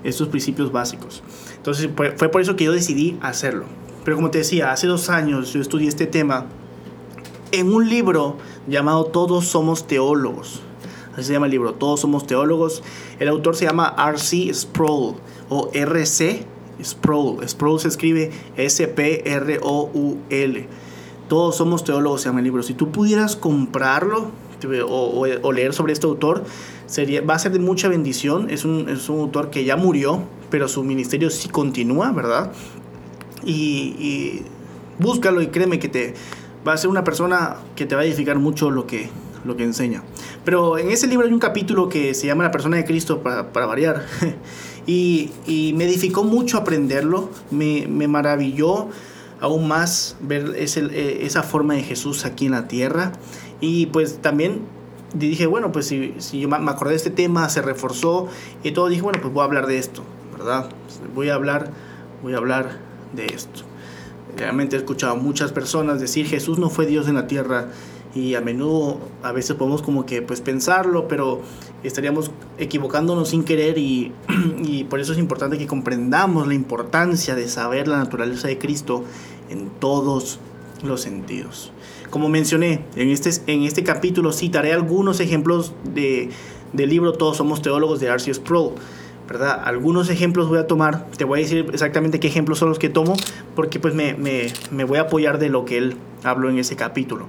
estos 0.05 0.28
principios 0.28 0.73
básicos. 0.73 1.23
Entonces, 1.56 1.90
fue 1.94 2.28
por 2.28 2.40
eso 2.40 2.56
que 2.56 2.64
yo 2.64 2.73
decidí 2.73 3.19
hacerlo. 3.20 3.64
Pero 4.05 4.17
como 4.17 4.31
te 4.31 4.38
decía, 4.38 4.70
hace 4.70 4.87
dos 4.87 5.11
años 5.11 5.52
yo 5.52 5.61
estudié 5.61 5.88
este 5.88 6.06
tema 6.06 6.46
en 7.50 7.75
un 7.75 7.88
libro 7.88 8.37
llamado 8.69 9.06
Todos 9.06 9.46
somos 9.46 9.88
teólogos. 9.88 10.62
Así 11.17 11.25
se 11.25 11.33
llama 11.33 11.47
el 11.47 11.53
libro, 11.53 11.73
Todos 11.73 12.01
somos 12.01 12.27
teólogos. 12.27 12.83
El 13.19 13.29
autor 13.29 13.57
se 13.57 13.65
llama 13.65 13.97
R.C. 13.99 14.53
Sproul 14.53 15.15
o 15.49 15.71
R.C. 15.73 16.45
Sproul. 16.85 17.49
Sproul 17.49 17.81
se 17.81 17.89
escribe 17.89 18.31
S-P-R-O-U-L. 18.57 19.09
Todos 21.29 21.57
somos 21.57 21.85
teólogos 21.85 22.21
se 22.21 22.29
llama 22.29 22.41
el 22.41 22.45
libro. 22.45 22.63
Si 22.63 22.75
tú 22.75 22.93
pudieras 22.93 23.35
comprarlo 23.35 24.31
o, 24.89 25.53
leer 25.53 25.73
sobre 25.73 25.95
este 25.95 26.07
autor, 26.07 26.45
sería, 26.87 27.23
va 27.23 27.35
a 27.35 27.38
ser 27.38 27.52
de 27.52 27.61
mucha 27.61 27.88
bendición. 27.88 28.50
Es 28.50 28.67
un, 28.67 28.90
es 28.90 29.09
un 29.09 29.21
autor 29.21 29.49
que 29.50 29.64
ya 29.64 29.76
murió, 29.76 30.23
pero 30.50 30.69
su 30.69 30.85
ministerio 30.85 31.31
sí 31.31 31.49
continúa, 31.49 32.12
¿verdad? 32.12 32.52
Y, 33.43 33.97
y 33.99 34.43
búscalo 34.99 35.40
y 35.40 35.47
créeme 35.47 35.79
que 35.79 35.88
te 35.88 36.14
va 36.67 36.75
a 36.75 36.76
ser 36.76 36.90
una 36.90 37.05
persona 37.05 37.57
que 37.75 37.87
te 37.87 37.95
va 37.95 38.02
a 38.02 38.05
edificar 38.05 38.38
mucho 38.38 38.71
lo 38.71 38.87
que, 38.87 39.09
lo 39.47 39.57
que 39.57 39.65
enseña. 39.65 40.03
Pero 40.45 40.79
en 40.79 40.91
ese 40.91 41.07
libro 41.07 41.26
hay 41.26 41.33
un 41.33 41.38
capítulo 41.38 41.88
que 41.88 42.15
se 42.15 42.26
llama 42.26 42.45
La 42.45 42.50
persona 42.50 42.76
de 42.76 42.85
Cristo, 42.85 43.23
para, 43.23 43.67
variar. 43.67 44.05
y, 44.87 45.31
me 45.76 45.85
edificó 45.85 46.25
mucho 46.25 46.59
aprenderlo, 46.59 47.31
me, 47.50 47.87
me 47.87 48.09
maravilló 48.09 48.88
aún 49.41 49.69
más 49.69 50.17
ver 50.21 50.55
ese, 50.57 50.81
eh, 50.91 51.26
esa 51.26 51.43
forma 51.43 51.75
de 51.75 51.83
Jesús 51.83 52.25
aquí 52.25 52.47
en 52.47 52.53
la 52.53 52.69
tierra. 52.69 53.12
Y 53.61 53.87
pues 53.87 54.19
también 54.19 54.62
dije, 55.15 55.47
bueno, 55.47 55.73
pues 55.73 55.87
si, 55.87 56.15
yo 56.33 56.49
me 56.49 56.71
acordé 56.71 56.91
de 56.91 56.97
este 56.97 57.11
tema, 57.11 57.49
se 57.49 57.62
reforzó 57.62 58.29
y 58.62 58.73
todo, 58.73 58.88
dije, 58.88 59.03
bueno, 59.03 59.19
pues 59.21 59.33
voy 59.33 59.43
a 59.43 59.45
hablar 59.45 59.67
de 59.67 59.79
esto, 59.79 60.03
¿verdad? 60.37 60.69
Voy 61.15 61.31
a 61.31 61.35
hablar, 61.35 61.71
voy 62.23 62.35
a 62.35 62.38
hablar 62.38 62.79
de 63.15 63.26
esto. 63.26 63.62
Realmente 64.37 64.76
he 64.76 64.79
escuchado 64.79 65.17
muchas 65.17 65.53
personas 65.53 66.00
decir 66.00 66.26
Jesús 66.26 66.59
no 66.59 66.69
fue 66.69 66.85
Dios 66.85 67.09
en 67.09 67.15
la 67.15 67.26
tierra 67.26 67.69
y 68.16 68.35
a 68.35 68.40
menudo 68.40 68.99
a 69.23 69.30
veces 69.32 69.56
podemos 69.56 69.82
como 69.82 70.06
que 70.06 70.23
pues 70.23 70.40
pensarlo, 70.40 71.06
pero 71.06 71.42
estaríamos 71.82 72.30
equivocándonos 72.56 73.28
sin 73.28 73.44
querer 73.44 73.76
y, 73.76 74.12
y, 74.64 74.85
por 74.85 75.00
eso 75.00 75.12
es 75.12 75.18
importante 75.18 75.58
que 75.58 75.66
comprendamos 75.66 76.49
la 76.49 76.54
importancia 76.54 77.35
de 77.35 77.46
saber 77.46 77.88
la 77.88 77.99
naturaleza 77.99 78.49
de 78.49 78.56
Cristo 78.56 79.04
en 79.50 79.68
todos 79.68 80.38
los 80.82 81.02
sentidos. 81.02 81.73
Como 82.08 82.30
mencioné, 82.30 82.85
en 82.96 83.11
este, 83.11 83.30
en 83.52 83.64
este 83.64 83.85
capítulo 83.85 84.32
citaré 84.32 84.73
algunos 84.73 85.20
ejemplos 85.20 85.75
de, 85.85 86.30
del 86.73 86.88
libro 86.88 87.12
Todos 87.12 87.37
somos 87.37 87.61
teólogos 87.61 88.00
de 88.00 88.08
Arceus 88.08 88.38
Pro. 88.38 88.75
¿verdad? 89.28 89.61
Algunos 89.64 90.08
ejemplos 90.08 90.49
voy 90.49 90.58
a 90.58 90.68
tomar, 90.68 91.08
te 91.16 91.25
voy 91.25 91.40
a 91.40 91.42
decir 91.42 91.66
exactamente 91.73 92.20
qué 92.20 92.28
ejemplos 92.28 92.61
son 92.61 92.68
los 92.68 92.78
que 92.78 92.88
tomo, 92.88 93.16
porque 93.56 93.80
pues 93.80 93.92
me, 93.92 94.14
me, 94.14 94.52
me 94.70 94.85
voy 94.85 94.99
a 94.99 95.02
apoyar 95.02 95.40
de 95.40 95.49
lo 95.49 95.64
que 95.64 95.78
él 95.78 95.96
habló 96.23 96.49
en 96.49 96.61
ese 96.61 96.76
capítulo. 96.76 97.26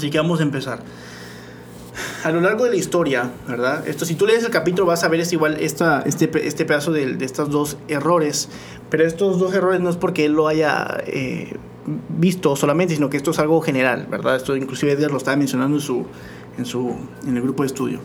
Así 0.00 0.08
que 0.08 0.16
vamos 0.16 0.40
a 0.40 0.44
empezar. 0.44 0.80
A 2.24 2.30
lo 2.30 2.40
largo 2.40 2.64
de 2.64 2.70
la 2.70 2.76
historia, 2.76 3.30
¿verdad? 3.46 3.86
Esto, 3.86 4.06
si 4.06 4.14
tú 4.14 4.26
lees 4.26 4.42
el 4.42 4.50
capítulo 4.50 4.86
vas 4.86 5.04
a 5.04 5.08
ver 5.08 5.20
es 5.20 5.30
igual 5.34 5.58
esta, 5.60 6.00
este, 6.06 6.30
este 6.46 6.64
pedazo 6.64 6.90
de, 6.90 7.16
de 7.16 7.24
estos 7.26 7.50
dos 7.50 7.76
errores, 7.86 8.48
pero 8.88 9.06
estos 9.06 9.38
dos 9.38 9.52
errores 9.52 9.82
no 9.82 9.90
es 9.90 9.96
porque 9.96 10.24
él 10.24 10.32
lo 10.32 10.48
haya 10.48 11.02
eh, 11.06 11.54
visto 12.08 12.56
solamente, 12.56 12.94
sino 12.94 13.10
que 13.10 13.18
esto 13.18 13.32
es 13.32 13.38
algo 13.40 13.60
general, 13.60 14.06
¿verdad? 14.10 14.36
Esto 14.36 14.56
inclusive 14.56 14.92
Edgar 14.92 15.10
lo 15.10 15.18
estaba 15.18 15.36
mencionando 15.36 15.76
en, 15.76 15.82
su, 15.82 16.06
en, 16.56 16.64
su, 16.64 16.96
en 17.26 17.36
el 17.36 17.42
grupo 17.42 17.62
de 17.62 17.66
estudio. 17.66 18.00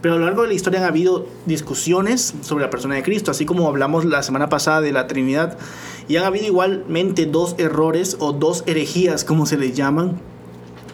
Pero 0.00 0.14
a 0.14 0.18
lo 0.18 0.26
largo 0.26 0.42
de 0.42 0.48
la 0.48 0.54
historia 0.54 0.78
han 0.78 0.86
habido 0.86 1.26
discusiones 1.46 2.32
sobre 2.42 2.62
la 2.62 2.70
persona 2.70 2.94
de 2.94 3.02
Cristo, 3.02 3.32
así 3.32 3.44
como 3.44 3.66
hablamos 3.66 4.04
la 4.04 4.22
semana 4.22 4.48
pasada 4.48 4.80
de 4.82 4.92
la 4.92 5.08
Trinidad, 5.08 5.58
y 6.06 6.16
han 6.16 6.24
habido 6.26 6.46
igualmente 6.46 7.26
dos 7.26 7.56
errores 7.58 8.16
o 8.20 8.32
dos 8.32 8.62
herejías, 8.66 9.24
como 9.24 9.46
se 9.46 9.58
les 9.58 9.74
llaman, 9.74 10.20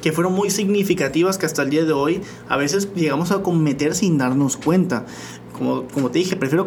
que 0.07 0.13
fueron 0.13 0.35
muy 0.35 0.51
significativas 0.51 1.37
que 1.37 1.47
hasta 1.47 1.63
el 1.63 1.71
día 1.71 1.85
de 1.85 1.93
hoy 1.93 2.21
a 2.49 2.57
veces 2.57 2.95
llegamos 2.95 3.33
a 3.33 3.43
cometer 3.43 3.93
sin 3.93 4.19
darnos 4.19 4.57
cuenta. 4.57 5.05
como, 5.53 5.83
como 5.89 6.13
te 6.13 6.21
dije, 6.21 6.37
prefiero 6.37 6.65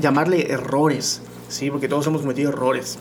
llamarle 0.00 0.50
errores, 0.50 1.22
¿sí? 1.48 1.70
Porque 1.70 1.86
todos 1.86 2.04
hemos 2.08 2.22
cometido 2.22 2.48
errores. 2.50 2.98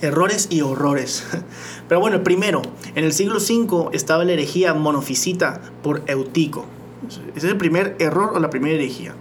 Errores 0.00 0.48
y 0.50 0.62
horrores. 0.62 1.24
Pero 1.88 2.00
bueno, 2.00 2.24
primero, 2.24 2.60
en 2.96 3.04
el 3.04 3.12
siglo 3.12 3.36
V 3.36 3.90
estaba 3.92 4.24
la 4.24 4.32
herejía 4.32 4.74
monofisita 4.74 5.60
por 5.84 6.02
Eutico. 6.08 6.66
Ese 7.06 7.46
es 7.46 7.52
el 7.52 7.58
primer 7.58 7.94
error 8.00 8.32
o 8.34 8.40
la 8.40 8.50
primera 8.50 8.74
herejía. 8.74 9.14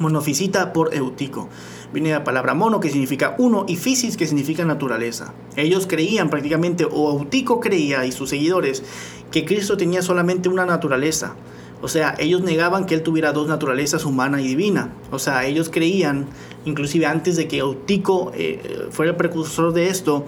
Monofisita 0.00 0.72
por 0.72 0.92
Eutico. 0.92 1.48
Viene 1.96 2.10
la 2.10 2.24
palabra 2.24 2.52
mono 2.52 2.78
que 2.78 2.90
significa 2.90 3.34
uno 3.38 3.64
y 3.66 3.76
fisis 3.76 4.18
que 4.18 4.26
significa 4.26 4.66
naturaleza. 4.66 5.32
Ellos 5.56 5.86
creían 5.86 6.28
prácticamente, 6.28 6.84
o 6.84 7.10
Eutico 7.10 7.58
creía 7.58 8.04
y 8.04 8.12
sus 8.12 8.28
seguidores, 8.28 8.82
que 9.30 9.46
Cristo 9.46 9.78
tenía 9.78 10.02
solamente 10.02 10.50
una 10.50 10.66
naturaleza. 10.66 11.36
O 11.80 11.88
sea, 11.88 12.14
ellos 12.18 12.42
negaban 12.42 12.84
que 12.84 12.96
él 12.96 13.02
tuviera 13.02 13.32
dos 13.32 13.48
naturalezas, 13.48 14.04
humana 14.04 14.42
y 14.42 14.46
divina. 14.46 14.92
O 15.10 15.18
sea, 15.18 15.46
ellos 15.46 15.70
creían, 15.70 16.26
inclusive 16.66 17.06
antes 17.06 17.36
de 17.36 17.48
que 17.48 17.60
Eutico 17.60 18.30
eh, 18.34 18.88
fuera 18.90 19.12
el 19.12 19.16
precursor 19.16 19.72
de 19.72 19.88
esto, 19.88 20.26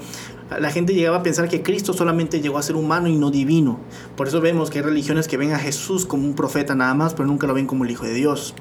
la 0.59 0.71
gente 0.71 0.95
llegaba 0.95 1.19
a 1.19 1.23
pensar 1.23 1.51
que 1.51 1.63
Cristo 1.63 1.93
solamente 1.93 2.41
llegó 2.41 2.57
a 2.57 2.63
ser 2.63 2.77
humano 2.77 3.09
y 3.09 3.17
no 3.17 3.31
divino. 3.31 3.79
Por 4.17 4.29
eso 4.29 4.41
vemos 4.41 4.71
que 4.71 4.79
hay 4.79 4.85
religiones 4.85 5.29
que 5.29 5.37
ven 5.37 5.53
a 5.53 5.59
Jesús 5.59 6.07
como 6.07 6.25
un 6.25 6.35
profeta 6.35 6.75
nada 6.75 6.95
más, 6.95 7.13
pero 7.13 7.27
nunca 7.27 7.47
lo 7.47 7.53
ven 7.53 7.67
como 7.67 7.85
el 7.85 7.91
Hijo 7.91 8.07
de 8.07 8.15
Dios. 8.15 8.55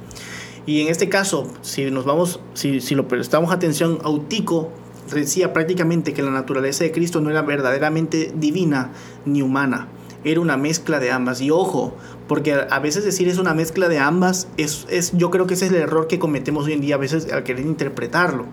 Y 0.68 0.82
en 0.82 0.90
este 0.90 1.10
caso, 1.10 1.48
si 1.64 1.90
nos 1.90 2.06
vamos, 2.06 2.40
si, 2.54 2.80
si 2.82 2.94
lo 2.94 3.08
prestamos 3.08 3.52
atención, 3.52 3.98
Eutico 4.06 4.70
decía 5.12 5.54
prácticamente 5.54 6.14
que 6.14 6.22
la 6.22 6.30
naturaleza 6.30 6.84
de 6.84 6.92
Cristo 6.92 7.22
no 7.22 7.32
era 7.32 7.42
verdaderamente 7.42 8.32
divina 8.36 8.92
ni 9.26 9.42
humana 9.42 9.88
era 10.24 10.42
una 10.42 10.58
mezcla 10.58 11.00
de 11.00 11.12
ambas. 11.12 11.42
Y 11.42 11.52
ojo, 11.52 11.96
porque 12.28 12.54
a 12.54 12.80
veces 12.80 13.06
decir 13.06 13.28
es 13.28 13.38
una 13.38 13.54
mezcla 13.54 13.88
de 13.88 14.00
ambas, 14.00 14.48
es, 14.58 14.86
es, 14.90 15.12
yo 15.14 15.32
creo 15.32 15.48
que 15.48 15.54
ese 15.54 15.66
es 15.66 15.72
el 15.72 15.78
error 15.78 16.08
que 16.08 16.20
cometemos 16.20 16.66
hoy 16.66 16.74
en 16.74 16.82
día 16.82 16.96
a 16.96 16.98
veces 16.98 17.32
al 17.32 17.44
querer 17.44 17.66
interpretarlo. 17.66 18.46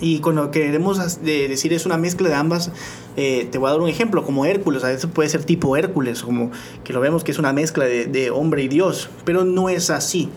Y 0.00 0.20
cuando 0.20 0.52
queremos 0.52 1.20
decir 1.22 1.72
es 1.72 1.84
una 1.84 1.98
mezcla 1.98 2.28
de 2.28 2.34
ambas, 2.36 2.70
eh, 3.16 3.48
te 3.50 3.58
voy 3.58 3.68
a 3.68 3.72
dar 3.72 3.80
un 3.80 3.88
ejemplo, 3.88 4.24
como 4.24 4.46
Hércules, 4.46 4.84
a 4.84 4.88
veces 4.88 5.10
puede 5.12 5.28
ser 5.28 5.42
tipo 5.42 5.76
Hércules, 5.76 6.22
como 6.22 6.52
que 6.84 6.92
lo 6.92 7.00
vemos 7.00 7.24
que 7.24 7.32
es 7.32 7.38
una 7.40 7.52
mezcla 7.52 7.84
de, 7.84 8.06
de 8.06 8.30
hombre 8.30 8.62
y 8.62 8.68
Dios, 8.68 9.10
pero 9.24 9.44
no 9.44 9.68
es 9.68 9.90
así, 9.90 10.30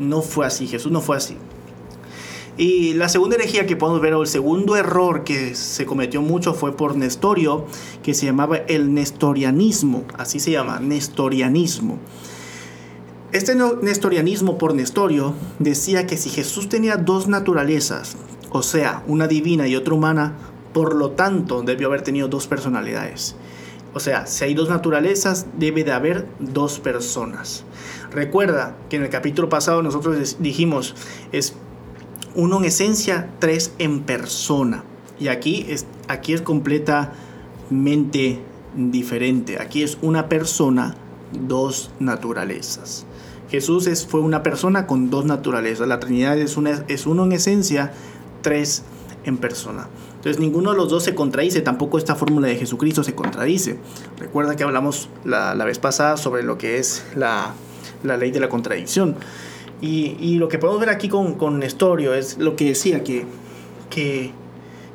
no 0.00 0.22
fue 0.22 0.46
así, 0.46 0.66
Jesús 0.66 0.90
no 0.90 1.00
fue 1.00 1.16
así. 1.16 1.36
Y 2.56 2.94
la 2.94 3.08
segunda 3.08 3.36
herejía 3.36 3.66
que 3.66 3.76
podemos 3.76 4.02
ver, 4.02 4.14
o 4.14 4.22
el 4.22 4.28
segundo 4.28 4.76
error 4.76 5.24
que 5.24 5.54
se 5.54 5.86
cometió 5.86 6.20
mucho 6.20 6.52
fue 6.52 6.76
por 6.76 6.96
Nestorio, 6.96 7.64
que 8.02 8.12
se 8.12 8.26
llamaba 8.26 8.58
el 8.58 8.92
nestorianismo, 8.92 10.04
así 10.18 10.40
se 10.40 10.50
llama, 10.50 10.78
nestorianismo. 10.80 11.98
Este 13.32 13.54
nestorianismo 13.54 14.58
por 14.58 14.74
Nestorio 14.74 15.34
decía 15.60 16.06
que 16.06 16.16
si 16.16 16.30
Jesús 16.30 16.68
tenía 16.68 16.96
dos 16.96 17.28
naturalezas, 17.28 18.16
o 18.50 18.62
sea, 18.62 19.04
una 19.06 19.28
divina 19.28 19.68
y 19.68 19.76
otra 19.76 19.94
humana, 19.94 20.36
por 20.72 20.96
lo 20.96 21.12
tanto 21.12 21.62
debió 21.62 21.86
haber 21.86 22.02
tenido 22.02 22.26
dos 22.26 22.48
personalidades. 22.48 23.36
O 23.92 24.00
sea, 24.00 24.26
si 24.26 24.44
hay 24.44 24.54
dos 24.54 24.68
naturalezas, 24.68 25.46
debe 25.58 25.82
de 25.84 25.92
haber 25.92 26.26
dos 26.38 26.78
personas. 26.78 27.64
Recuerda 28.12 28.76
que 28.88 28.96
en 28.96 29.02
el 29.02 29.10
capítulo 29.10 29.48
pasado 29.48 29.82
nosotros 29.82 30.36
dijimos, 30.38 30.94
es 31.32 31.54
uno 32.34 32.58
en 32.58 32.64
esencia, 32.66 33.30
tres 33.38 33.72
en 33.78 34.02
persona. 34.02 34.84
Y 35.18 35.28
aquí 35.28 35.66
es, 35.68 35.86
aquí 36.08 36.32
es 36.32 36.42
completamente 36.42 38.40
diferente. 38.76 39.60
Aquí 39.60 39.82
es 39.82 39.98
una 40.02 40.28
persona, 40.28 40.94
dos 41.32 41.90
naturalezas. 41.98 43.06
Jesús 43.50 43.88
es, 43.88 44.06
fue 44.06 44.20
una 44.20 44.44
persona 44.44 44.86
con 44.86 45.10
dos 45.10 45.24
naturalezas. 45.24 45.88
La 45.88 45.98
Trinidad 45.98 46.38
es, 46.38 46.56
una, 46.56 46.84
es 46.86 47.06
uno 47.06 47.24
en 47.24 47.32
esencia, 47.32 47.92
tres 48.42 48.84
en 49.24 49.38
persona. 49.38 49.88
Entonces 50.20 50.38
ninguno 50.38 50.72
de 50.72 50.76
los 50.76 50.90
dos 50.90 51.02
se 51.02 51.14
contradice, 51.14 51.62
tampoco 51.62 51.96
esta 51.96 52.14
fórmula 52.14 52.46
de 52.46 52.56
Jesucristo 52.56 53.02
se 53.02 53.14
contradice. 53.14 53.78
Recuerda 54.18 54.54
que 54.54 54.64
hablamos 54.64 55.08
la, 55.24 55.54
vez 55.64 55.78
pasada 55.78 56.18
sobre 56.18 56.42
lo 56.42 56.58
que 56.58 56.76
es 56.76 57.06
la, 57.16 57.54
la 58.02 58.18
ley 58.18 58.30
de 58.30 58.38
la 58.38 58.50
contradicción. 58.50 59.16
Y, 59.80 60.36
lo 60.36 60.48
que 60.48 60.58
podemos 60.58 60.78
ver 60.78 60.90
aquí 60.90 61.08
con, 61.08 61.36
con 61.36 61.58
Nestorio 61.58 62.12
es 62.12 62.36
lo 62.36 62.54
que 62.54 62.66
decía, 62.66 63.02
que, 63.02 63.24
que, 63.88 64.32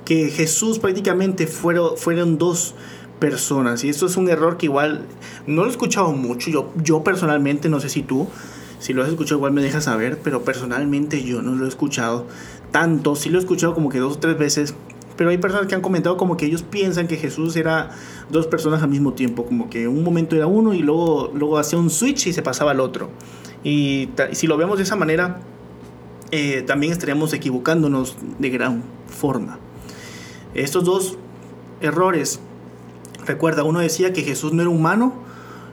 que 0.05 0.29
Jesús 0.29 0.77
prácticamente 0.77 1.47
fueron, 1.47 1.97
fueron 1.97 2.37
dos 2.37 2.75
personas. 3.19 3.83
Y 3.83 3.89
esto 3.89 4.05
es 4.05 4.17
un 4.17 4.29
error 4.29 4.57
que 4.57 4.67
igual 4.67 5.07
no 5.47 5.63
lo 5.63 5.69
he 5.69 5.71
escuchado 5.71 6.11
mucho. 6.11 6.51
Yo, 6.51 6.71
yo 6.83 7.03
personalmente, 7.03 7.67
no 7.67 7.79
sé 7.79 7.89
si 7.89 8.03
tú, 8.03 8.27
si 8.77 8.93
lo 8.93 9.01
has 9.01 9.09
escuchado 9.09 9.37
igual 9.37 9.53
me 9.53 9.63
dejas 9.63 9.85
saber, 9.85 10.19
pero 10.23 10.43
personalmente 10.43 11.23
yo 11.23 11.41
no 11.41 11.55
lo 11.55 11.65
he 11.65 11.67
escuchado 11.67 12.27
tanto. 12.69 13.15
Sí 13.15 13.29
lo 13.29 13.39
he 13.39 13.41
escuchado 13.41 13.73
como 13.73 13.89
que 13.89 13.97
dos 13.97 14.17
o 14.17 14.19
tres 14.19 14.37
veces. 14.37 14.75
Pero 15.17 15.29
hay 15.29 15.37
personas 15.37 15.67
que 15.67 15.75
han 15.75 15.81
comentado 15.81 16.17
como 16.17 16.35
que 16.37 16.45
ellos 16.45 16.63
piensan 16.63 17.07
que 17.07 17.15
Jesús 17.15 17.55
era 17.55 17.91
dos 18.29 18.47
personas 18.47 18.83
al 18.83 18.89
mismo 18.89 19.13
tiempo, 19.13 19.45
como 19.45 19.69
que 19.69 19.87
un 19.87 20.03
momento 20.03 20.35
era 20.35 20.47
uno 20.47 20.73
y 20.73 20.79
luego, 20.79 21.31
luego 21.33 21.57
hacía 21.57 21.79
un 21.79 21.89
switch 21.89 22.27
y 22.27 22.33
se 22.33 22.41
pasaba 22.41 22.71
al 22.71 22.79
otro. 22.79 23.09
Y 23.63 24.09
si 24.33 24.47
lo 24.47 24.57
vemos 24.57 24.77
de 24.77 24.83
esa 24.83 24.95
manera, 24.95 25.39
eh, 26.31 26.63
también 26.67 26.91
estaríamos 26.91 27.33
equivocándonos 27.33 28.17
de 28.39 28.49
gran 28.49 28.83
forma. 29.07 29.57
Estos 30.53 30.83
dos 30.83 31.17
errores, 31.81 32.39
recuerda, 33.25 33.63
uno 33.63 33.79
decía 33.79 34.13
que 34.13 34.23
Jesús 34.23 34.53
no 34.53 34.61
era 34.61 34.69
humano 34.69 35.13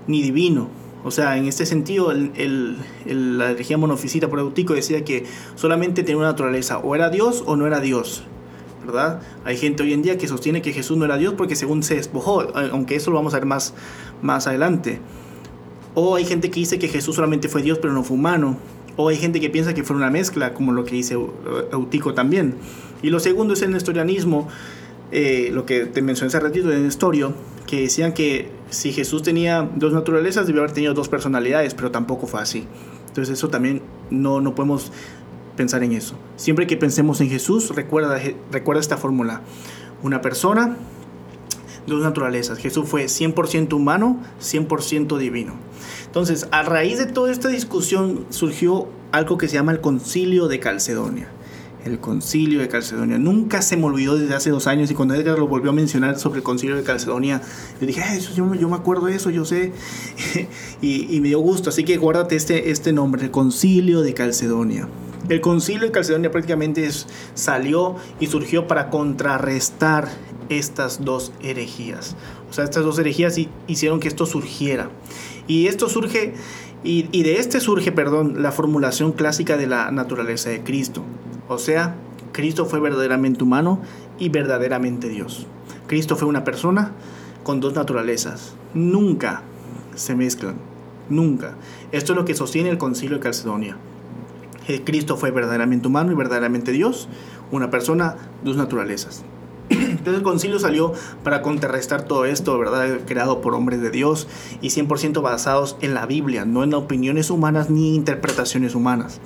ni 0.06 0.22
divino. 0.22 0.68
O 1.04 1.11
sea, 1.11 1.37
en 1.37 1.46
este 1.46 1.66
sentido, 1.66 2.12
el, 2.12 2.78
la 3.06 3.50
energía 3.50 3.76
monofisita 3.76 4.28
por 4.28 4.38
Eutico 4.38 4.75
decía 4.75 5.04
que 5.04 5.26
solamente 5.56 6.02
tenía 6.02 6.18
una 6.18 6.28
naturaleza, 6.28 6.78
o 6.78 6.94
era 6.94 7.11
Dios 7.11 7.42
o 7.46 7.56
no 7.56 7.66
era 7.66 7.80
Dios. 7.80 8.25
¿Verdad? 8.84 9.20
Hay 9.44 9.56
gente 9.56 9.82
hoy 9.82 9.92
en 9.92 10.02
día 10.02 10.18
que 10.18 10.28
sostiene 10.28 10.62
que 10.62 10.72
Jesús 10.72 10.96
no 10.96 11.04
era 11.04 11.16
Dios 11.16 11.34
porque 11.36 11.56
según 11.56 11.82
se 11.82 11.96
despojó, 11.96 12.48
aunque 12.72 12.96
eso 12.96 13.10
lo 13.10 13.16
vamos 13.16 13.34
a 13.34 13.38
ver 13.38 13.46
más, 13.46 13.74
más 14.22 14.46
adelante. 14.46 15.00
O 15.94 16.16
hay 16.16 16.24
gente 16.24 16.50
que 16.50 16.60
dice 16.60 16.78
que 16.78 16.88
Jesús 16.88 17.16
solamente 17.16 17.48
fue 17.48 17.62
Dios 17.62 17.78
pero 17.78 17.92
no 17.92 18.02
fue 18.02 18.16
humano. 18.16 18.56
O 18.96 19.08
hay 19.08 19.16
gente 19.16 19.40
que 19.40 19.48
piensa 19.48 19.74
que 19.74 19.84
fue 19.84 19.96
una 19.96 20.10
mezcla, 20.10 20.52
como 20.52 20.72
lo 20.72 20.84
que 20.84 20.96
dice 20.96 21.16
Eutico 21.72 22.12
también. 22.12 22.56
Y 23.02 23.10
lo 23.10 23.20
segundo 23.20 23.54
es 23.54 23.62
el 23.62 23.70
nestorianismo, 23.70 24.48
eh, 25.10 25.50
lo 25.52 25.64
que 25.64 25.86
te 25.86 26.02
mencioné 26.02 26.28
hace 26.28 26.40
ratito 26.40 26.68
de 26.68 26.78
Nestorio, 26.78 27.34
que 27.66 27.82
decían 27.82 28.12
que 28.12 28.50
si 28.70 28.92
Jesús 28.92 29.22
tenía 29.22 29.68
dos 29.76 29.92
naturalezas, 29.92 30.46
debió 30.46 30.62
haber 30.62 30.72
tenido 30.72 30.94
dos 30.94 31.08
personalidades, 31.08 31.74
pero 31.74 31.90
tampoco 31.90 32.26
fue 32.26 32.40
así. 32.40 32.66
Entonces 33.08 33.38
eso 33.38 33.48
también 33.48 33.82
no, 34.10 34.40
no 34.40 34.54
podemos 34.54 34.92
pensar 35.62 35.85
en 35.85 35.92
eso. 35.92 36.16
Siempre 36.35 36.66
que 36.66 36.76
pensemos 36.76 37.21
en 37.21 37.28
Jesús, 37.28 37.71
recuerda, 37.73 38.21
recuerda 38.50 38.81
esta 38.81 38.97
fórmula. 38.97 39.42
Una 40.02 40.21
persona, 40.21 40.76
dos 41.87 42.02
naturalezas. 42.02 42.59
Jesús 42.59 42.88
fue 42.88 43.04
100% 43.04 43.73
humano, 43.75 44.19
100% 44.40 45.19
divino. 45.19 45.54
Entonces, 46.07 46.49
a 46.50 46.64
raíz 46.64 46.99
de 46.99 47.07
toda 47.07 47.31
esta 47.31 47.49
discusión 47.49 48.26
surgió 48.31 48.88
algo 49.12 49.38
que 49.38 49.47
se 49.47 49.54
llama 49.54 49.71
el 49.71 49.81
concilio 49.81 50.49
de 50.49 50.59
Calcedonia. 50.59 51.28
El 51.85 52.00
concilio 52.00 52.59
de 52.59 52.66
Calcedonia. 52.66 53.19
Nunca 53.19 53.62
se 53.62 53.76
me 53.76 53.85
olvidó 53.85 54.16
desde 54.16 54.35
hace 54.35 54.50
dos 54.50 54.66
años 54.66 54.90
y 54.90 54.95
cuando 54.95 55.14
Edgar 55.14 55.38
lo 55.38 55.47
volvió 55.47 55.71
a 55.71 55.75
mencionar 55.75 56.19
sobre 56.19 56.38
el 56.38 56.42
concilio 56.42 56.75
de 56.75 56.83
Calcedonia, 56.83 57.40
yo 57.81 57.87
dije, 57.87 58.02
eso, 58.16 58.33
yo, 58.35 58.45
me 58.45 58.76
acuerdo 58.76 59.07
de 59.07 59.14
eso, 59.14 59.31
yo 59.31 59.45
sé. 59.45 59.73
y, 60.83 61.21
me 61.21 61.28
dio 61.28 61.38
gusto, 61.38 61.71
así 61.71 61.85
que 61.85 61.99
guárdate 61.99 62.35
este, 62.35 62.73
este 62.73 62.92
nombre, 62.92 63.25
el 63.25 63.31
concilio 63.31 64.02
de 64.02 64.12
Calcedonia. 64.14 64.88
El 65.32 65.40
concilio 65.40 65.86
de 65.86 65.92
Calcedonia 65.92 66.30
prácticamente 66.30 66.86
salió 67.32 67.96
y 68.20 68.26
surgió 68.26 68.66
para 68.66 68.90
contrarrestar 68.90 70.10
estas 70.50 71.06
dos 71.06 71.32
herejías. 71.40 72.16
O 72.50 72.52
sea, 72.52 72.64
estas 72.64 72.84
dos 72.84 72.98
herejías 72.98 73.40
hicieron 73.66 73.98
que 73.98 74.08
esto 74.08 74.26
surgiera. 74.26 74.90
Y 75.46 75.68
esto 75.68 75.88
surge, 75.88 76.34
y, 76.84 77.08
y 77.12 77.22
de 77.22 77.38
este 77.38 77.60
surge, 77.60 77.92
perdón, 77.92 78.42
la 78.42 78.52
formulación 78.52 79.12
clásica 79.12 79.56
de 79.56 79.66
la 79.66 79.90
naturaleza 79.90 80.50
de 80.50 80.62
Cristo. 80.62 81.02
O 81.48 81.56
sea, 81.56 81.94
Cristo 82.32 82.66
fue 82.66 82.80
verdaderamente 82.80 83.42
humano 83.42 83.80
y 84.18 84.28
verdaderamente 84.28 85.08
Dios. 85.08 85.46
Cristo 85.86 86.14
fue 86.14 86.28
una 86.28 86.44
persona 86.44 86.92
con 87.42 87.60
dos 87.60 87.72
naturalezas. 87.72 88.52
Nunca 88.74 89.44
se 89.94 90.14
mezclan. 90.14 90.56
Nunca. 91.08 91.54
Esto 91.90 92.12
es 92.12 92.18
lo 92.18 92.26
que 92.26 92.34
sostiene 92.34 92.68
el 92.68 92.76
concilio 92.76 93.16
de 93.16 93.22
Calcedonia. 93.22 93.78
Cristo 94.85 95.16
fue 95.16 95.31
verdaderamente 95.31 95.88
humano 95.88 96.12
y 96.12 96.14
verdaderamente 96.14 96.73
Dios, 96.73 97.09
una 97.50 97.71
persona, 97.71 98.16
dos 98.45 98.57
naturalezas. 98.57 99.25
Entonces 99.71 100.14
el 100.14 100.23
concilio 100.23 100.59
salió 100.59 100.92
para 101.23 101.42
contrarrestar 101.42 102.02
todo 102.02 102.25
esto, 102.25 102.59
¿verdad? 102.59 103.00
Creado 103.07 103.40
por 103.40 103.54
hombres 103.54 103.81
de 103.81 103.90
Dios 103.90 104.26
y 104.61 104.69
100% 104.69 105.23
basados 105.23 105.76
en 105.81 105.95
la 105.95 106.07
Biblia, 106.07 106.45
no 106.45 106.64
en 106.64 106.75
opiniones 106.75 107.31
humanas 107.31 107.71
ni 107.71 107.95
interpretaciones 107.95 108.75
humanas. 108.75 109.21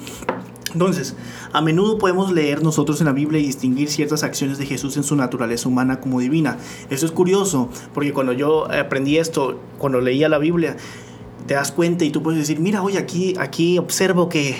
Entonces, 0.72 1.16
a 1.54 1.62
menudo 1.62 1.96
podemos 1.96 2.32
leer 2.32 2.62
nosotros 2.62 3.00
en 3.00 3.06
la 3.06 3.12
Biblia 3.12 3.40
y 3.40 3.46
distinguir 3.46 3.88
ciertas 3.88 4.22
acciones 4.22 4.58
de 4.58 4.66
Jesús 4.66 4.96
en 4.98 5.04
su 5.04 5.16
naturaleza 5.16 5.70
humana 5.70 6.00
como 6.00 6.20
divina. 6.20 6.58
Eso 6.90 7.06
es 7.06 7.12
curioso, 7.12 7.70
porque 7.94 8.12
cuando 8.12 8.34
yo 8.34 8.70
aprendí 8.70 9.16
esto, 9.16 9.58
cuando 9.78 10.02
leía 10.02 10.28
la 10.28 10.36
Biblia, 10.36 10.76
te 11.46 11.54
das 11.54 11.72
cuenta 11.72 12.04
y 12.04 12.10
tú 12.10 12.22
puedes 12.22 12.40
decir, 12.40 12.60
mira, 12.60 12.82
hoy 12.82 12.98
aquí, 12.98 13.34
aquí 13.38 13.78
observo 13.78 14.28
que, 14.28 14.56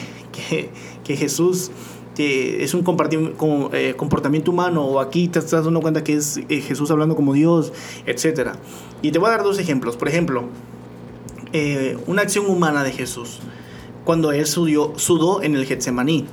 que, 1.05 1.17
Jesús 1.17 1.71
es 2.19 2.73
un 2.73 2.81
eh, 2.81 3.95
comportamiento 3.97 4.51
humano 4.51 4.85
o 4.85 5.01
aquí 5.01 5.29
te 5.29 5.39
estás 5.39 5.65
dando 5.65 5.81
cuenta 5.81 6.03
que 6.03 6.15
es 6.15 6.39
eh, 6.49 6.61
Jesús 6.61 6.91
hablando 6.91 7.15
como 7.15 7.35
Dios, 7.35 7.73
etc. 8.07 8.53
Y 9.03 9.11
te 9.11 9.19
voy 9.19 9.29
a 9.29 9.33
dar 9.33 9.43
dos 9.43 9.59
ejemplos. 9.59 9.97
Por 9.97 10.09
ejemplo, 10.09 10.45
eh, 11.53 11.99
una 12.07 12.23
acción 12.23 12.47
humana 12.47 12.85
de 12.85 12.93
Jesús 12.93 13.41
cuando 14.05 14.33
él 14.33 14.47
sudó 14.47 15.43
en 15.43 15.57
el 15.57 15.67
Getsemaní. 15.67 16.27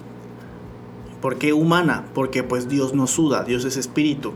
¿Por 1.22 1.38
qué 1.38 1.54
humana? 1.54 2.06
Porque 2.14 2.44
pues 2.44 2.70
Dios 2.70 2.94
no 2.94 3.08
suda, 3.08 3.44
Dios 3.44 3.66
es 3.66 3.78
espíritu. 3.78 4.34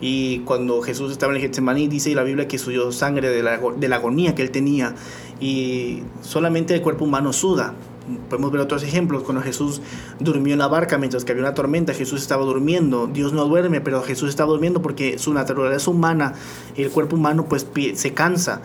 Y 0.00 0.40
cuando 0.40 0.82
Jesús 0.82 1.10
estaba 1.10 1.32
en 1.32 1.36
el 1.36 1.42
Getsemaní, 1.42 1.88
dice 1.88 2.14
la 2.14 2.22
Biblia 2.22 2.46
que 2.48 2.58
sudó 2.58 2.92
sangre 2.92 3.30
de 3.30 3.42
la, 3.42 3.58
de 3.58 3.88
la 3.88 3.96
agonía 3.96 4.34
que 4.34 4.42
él 4.42 4.50
tenía. 4.50 4.94
Y 5.40 6.02
solamente 6.20 6.74
el 6.74 6.82
cuerpo 6.82 7.04
humano 7.04 7.32
suda. 7.32 7.74
Podemos 8.28 8.52
ver 8.52 8.60
otros 8.60 8.82
ejemplos, 8.82 9.22
cuando 9.22 9.42
Jesús 9.42 9.80
durmió 10.20 10.52
en 10.52 10.58
la 10.58 10.68
barca 10.68 10.98
mientras 10.98 11.24
que 11.24 11.32
había 11.32 11.44
una 11.44 11.54
tormenta, 11.54 11.92
Jesús 11.94 12.22
estaba 12.22 12.44
durmiendo, 12.44 13.06
Dios 13.06 13.32
no 13.32 13.44
duerme, 13.46 13.80
pero 13.80 14.02
Jesús 14.02 14.28
estaba 14.28 14.50
durmiendo 14.50 14.82
porque 14.82 15.18
su 15.18 15.34
naturaleza 15.34 15.90
humana, 15.90 16.34
el 16.76 16.90
cuerpo 16.90 17.16
humano 17.16 17.46
pues 17.48 17.66
se 17.94 18.14
cansa, 18.14 18.62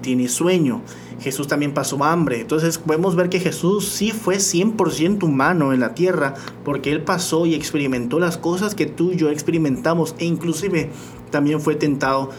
tiene 0.00 0.28
sueño. 0.28 0.82
Jesús 1.20 1.48
también 1.48 1.74
pasó 1.74 2.02
hambre. 2.04 2.40
Entonces 2.40 2.78
podemos 2.78 3.16
ver 3.16 3.28
que 3.28 3.40
Jesús 3.40 3.88
sí 3.88 4.12
fue 4.12 4.36
100% 4.36 5.24
humano 5.24 5.72
en 5.72 5.80
la 5.80 5.94
tierra 5.94 6.34
porque 6.64 6.92
Él 6.92 7.02
pasó 7.02 7.46
y 7.46 7.54
experimentó 7.54 8.18
las 8.18 8.38
cosas 8.38 8.74
que 8.74 8.86
tú 8.86 9.12
y 9.12 9.16
yo 9.16 9.28
experimentamos 9.30 10.14
e 10.18 10.24
inclusive 10.24 10.90
también 11.30 11.60
fue 11.60 11.74
tentado 11.74 12.30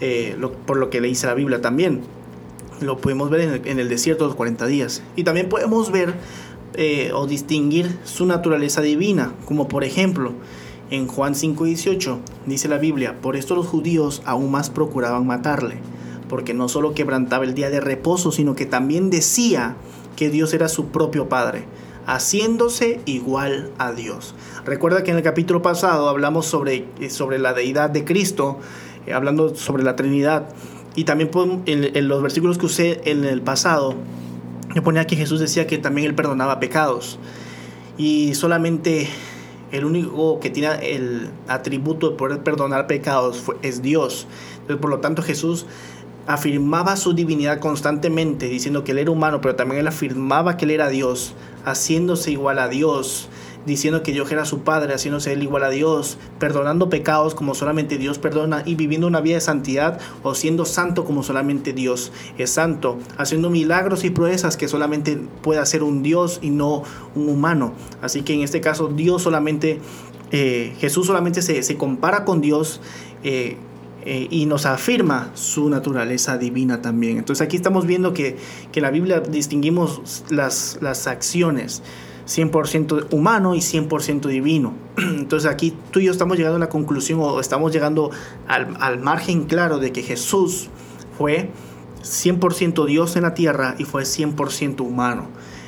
eh, 0.00 0.36
por 0.66 0.76
lo 0.76 0.90
que 0.90 1.00
le 1.00 1.08
dice 1.08 1.26
la 1.26 1.34
Biblia 1.34 1.60
también. 1.60 2.02
Lo 2.80 2.98
podemos 2.98 3.30
ver 3.30 3.62
en 3.64 3.78
el, 3.78 3.88
desierto 3.88 4.24
de 4.24 4.28
los 4.28 4.36
40 4.36 4.66
días. 4.66 5.02
Y 5.16 5.24
también 5.24 5.48
podemos 5.48 5.90
ver 5.90 6.14
eh, 6.74 7.10
o 7.12 7.26
distinguir 7.26 7.98
su 8.04 8.26
naturaleza 8.26 8.80
divina, 8.82 9.32
como 9.46 9.68
por 9.68 9.84
ejemplo 9.84 10.32
en 10.90 11.06
Juan 11.06 11.34
5:18 11.34 12.18
dice 12.46 12.68
la 12.68 12.78
Biblia, 12.78 13.20
por 13.20 13.36
esto 13.36 13.54
los 13.54 13.66
judíos 13.66 14.22
aún 14.24 14.50
más 14.50 14.70
procuraban 14.70 15.26
matarle 15.26 15.80
porque 16.28 16.54
no 16.54 16.68
solo 16.68 16.94
quebrantaba 16.94 17.44
el 17.44 17.54
día 17.54 17.70
de 17.70 17.80
reposo, 17.80 18.30
sino 18.30 18.54
que 18.54 18.66
también 18.66 19.10
decía 19.10 19.76
que 20.16 20.30
Dios 20.30 20.54
era 20.54 20.68
su 20.68 20.86
propio 20.86 21.28
Padre, 21.28 21.64
haciéndose 22.06 23.00
igual 23.06 23.70
a 23.78 23.92
Dios. 23.92 24.34
Recuerda 24.64 25.02
que 25.02 25.10
en 25.10 25.16
el 25.16 25.22
capítulo 25.22 25.62
pasado 25.62 26.08
hablamos 26.08 26.46
sobre, 26.46 26.86
eh, 27.00 27.10
sobre 27.10 27.38
la 27.38 27.54
deidad 27.54 27.90
de 27.90 28.04
Cristo, 28.04 28.58
eh, 29.06 29.12
hablando 29.12 29.54
sobre 29.56 29.82
la 29.82 29.96
Trinidad, 29.96 30.48
y 30.98 31.04
también 31.04 31.30
en, 31.66 32.08
los 32.08 32.20
versículos 32.22 32.58
que 32.58 32.66
usé 32.66 33.00
en 33.04 33.24
el 33.24 33.40
pasado, 33.40 33.94
yo 34.74 34.82
ponía 34.82 35.06
que 35.06 35.14
Jesús 35.14 35.38
decía 35.38 35.64
que 35.68 35.78
también 35.78 36.08
él 36.08 36.14
perdonaba 36.16 36.58
pecados, 36.58 37.20
y 37.96 38.34
solamente 38.34 39.08
el 39.70 39.84
único 39.84 40.40
que 40.40 40.50
tiene 40.50 40.96
el 40.96 41.30
atributo 41.46 42.10
de 42.10 42.16
poder 42.16 42.42
perdonar 42.42 42.88
pecados 42.88 43.44
es 43.62 43.80
Dios. 43.80 44.26
Entonces, 44.54 44.78
por 44.78 44.90
lo 44.90 44.98
tanto, 44.98 45.22
Jesús 45.22 45.66
afirmaba 46.26 46.96
su 46.96 47.12
divinidad 47.12 47.60
constantemente, 47.60 48.48
diciendo 48.48 48.82
que 48.82 48.90
él 48.90 48.98
era 48.98 49.12
humano, 49.12 49.40
pero 49.40 49.54
también 49.54 49.78
él 49.78 49.86
afirmaba 49.86 50.56
que 50.56 50.64
él 50.64 50.72
era 50.72 50.88
Dios, 50.88 51.34
haciéndose 51.64 52.32
igual 52.32 52.58
a 52.58 52.66
Dios, 52.66 53.28
diciendo 53.68 54.02
que 54.02 54.12
Dios 54.12 54.32
era 54.32 54.44
su 54.44 54.60
Padre, 54.60 54.94
haciéndose 54.94 55.32
él 55.32 55.42
igual 55.44 55.62
a 55.62 55.70
Dios, 55.70 56.18
perdonando 56.40 56.88
pecados 56.88 57.36
como 57.36 57.54
solamente 57.54 57.98
Dios 57.98 58.18
perdona 58.18 58.62
y 58.66 58.74
viviendo 58.74 59.06
una 59.06 59.20
vida 59.20 59.36
de 59.36 59.40
santidad 59.40 60.00
o 60.24 60.34
siendo 60.34 60.64
santo 60.64 61.04
como 61.04 61.22
solamente 61.22 61.72
Dios 61.72 62.10
es 62.38 62.50
santo, 62.50 62.98
haciendo 63.16 63.50
milagros 63.50 64.04
y 64.04 64.10
proezas 64.10 64.56
que 64.56 64.66
solamente 64.66 65.20
puede 65.42 65.60
hacer 65.60 65.84
un 65.84 66.02
Dios 66.02 66.40
y 66.42 66.50
no 66.50 66.82
un 67.14 67.28
humano. 67.28 67.74
Así 68.02 68.22
que 68.22 68.34
en 68.34 68.40
este 68.40 68.60
caso 68.60 68.88
Dios 68.88 69.22
solamente, 69.22 69.80
eh, 70.32 70.74
Jesús 70.80 71.06
solamente 71.06 71.42
se, 71.42 71.62
se, 71.62 71.76
compara 71.76 72.24
con 72.24 72.40
Dios. 72.40 72.80
Eh, 73.22 73.56
eh, 74.04 74.26
y 74.30 74.46
nos 74.46 74.64
afirma 74.64 75.32
su 75.34 75.68
naturaleza 75.68 76.38
divina 76.38 76.80
también. 76.80 77.18
Entonces 77.18 77.44
aquí 77.44 77.56
estamos 77.56 77.84
viendo 77.84 78.14
que, 78.14 78.36
que 78.72 78.78
en 78.78 78.84
la 78.84 78.90
Biblia 78.90 79.20
distinguimos 79.20 80.24
las, 80.30 80.78
las 80.80 81.06
acciones. 81.06 81.82
100% 82.28 83.12
humano 83.12 83.54
y 83.54 83.58
100% 83.58 84.28
divino. 84.28 84.74
Entonces 84.96 85.50
aquí 85.50 85.74
tú 85.90 86.00
y 86.00 86.04
yo 86.04 86.12
estamos 86.12 86.36
llegando 86.36 86.56
a 86.56 86.60
la 86.60 86.68
conclusión 86.68 87.20
o 87.20 87.40
estamos 87.40 87.72
llegando 87.72 88.10
al, 88.46 88.76
al 88.80 89.00
margen 89.00 89.44
claro 89.44 89.78
de 89.78 89.92
que 89.92 90.02
Jesús 90.02 90.68
fue 91.16 91.50
100% 92.02 92.86
Dios 92.86 93.16
en 93.16 93.22
la 93.22 93.34
tierra 93.34 93.74
y 93.78 93.84
fue 93.84 94.02
100% 94.02 94.80
humano. 94.82 95.26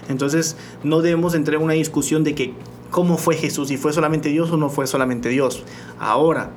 Entonces 0.09 0.57
no 0.85 1.01
debemos 1.01 1.35
entrar 1.35 1.57
en 1.57 1.63
una 1.63 1.73
discusión 1.75 2.25
de 2.25 2.35
que 2.35 2.53
cómo 2.91 3.17
fue 3.17 3.37
Jesús, 3.37 3.69
si 3.69 3.77
fue 3.77 3.93
solamente 3.93 4.29
Dios 4.29 4.51
o 4.51 4.57
no 4.57 4.69
fue 4.69 4.87
solamente 4.87 5.29
Dios. 5.29 5.65
Ahora, 5.99 6.51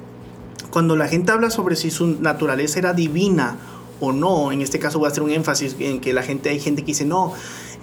cuando 0.72 0.96
la 0.96 1.08
gente 1.08 1.32
habla 1.32 1.50
sobre 1.50 1.76
si 1.76 1.92
su 1.92 2.08
naturaleza 2.20 2.80
era 2.80 2.94
divina 2.94 3.58
o 4.00 4.12
no, 4.12 4.52
en 4.52 4.62
este 4.62 4.80
caso 4.80 5.00
voy 5.00 5.08
a 5.08 5.12
hacer 5.12 5.24
un 5.24 5.30
énfasis 5.30 5.76
en 5.80 6.02
que 6.02 6.14
la 6.14 6.24
gente, 6.24 6.50
hay 6.50 6.60
gente 6.60 6.82
que 6.82 6.88
dice, 6.88 7.06
no, 7.06 7.34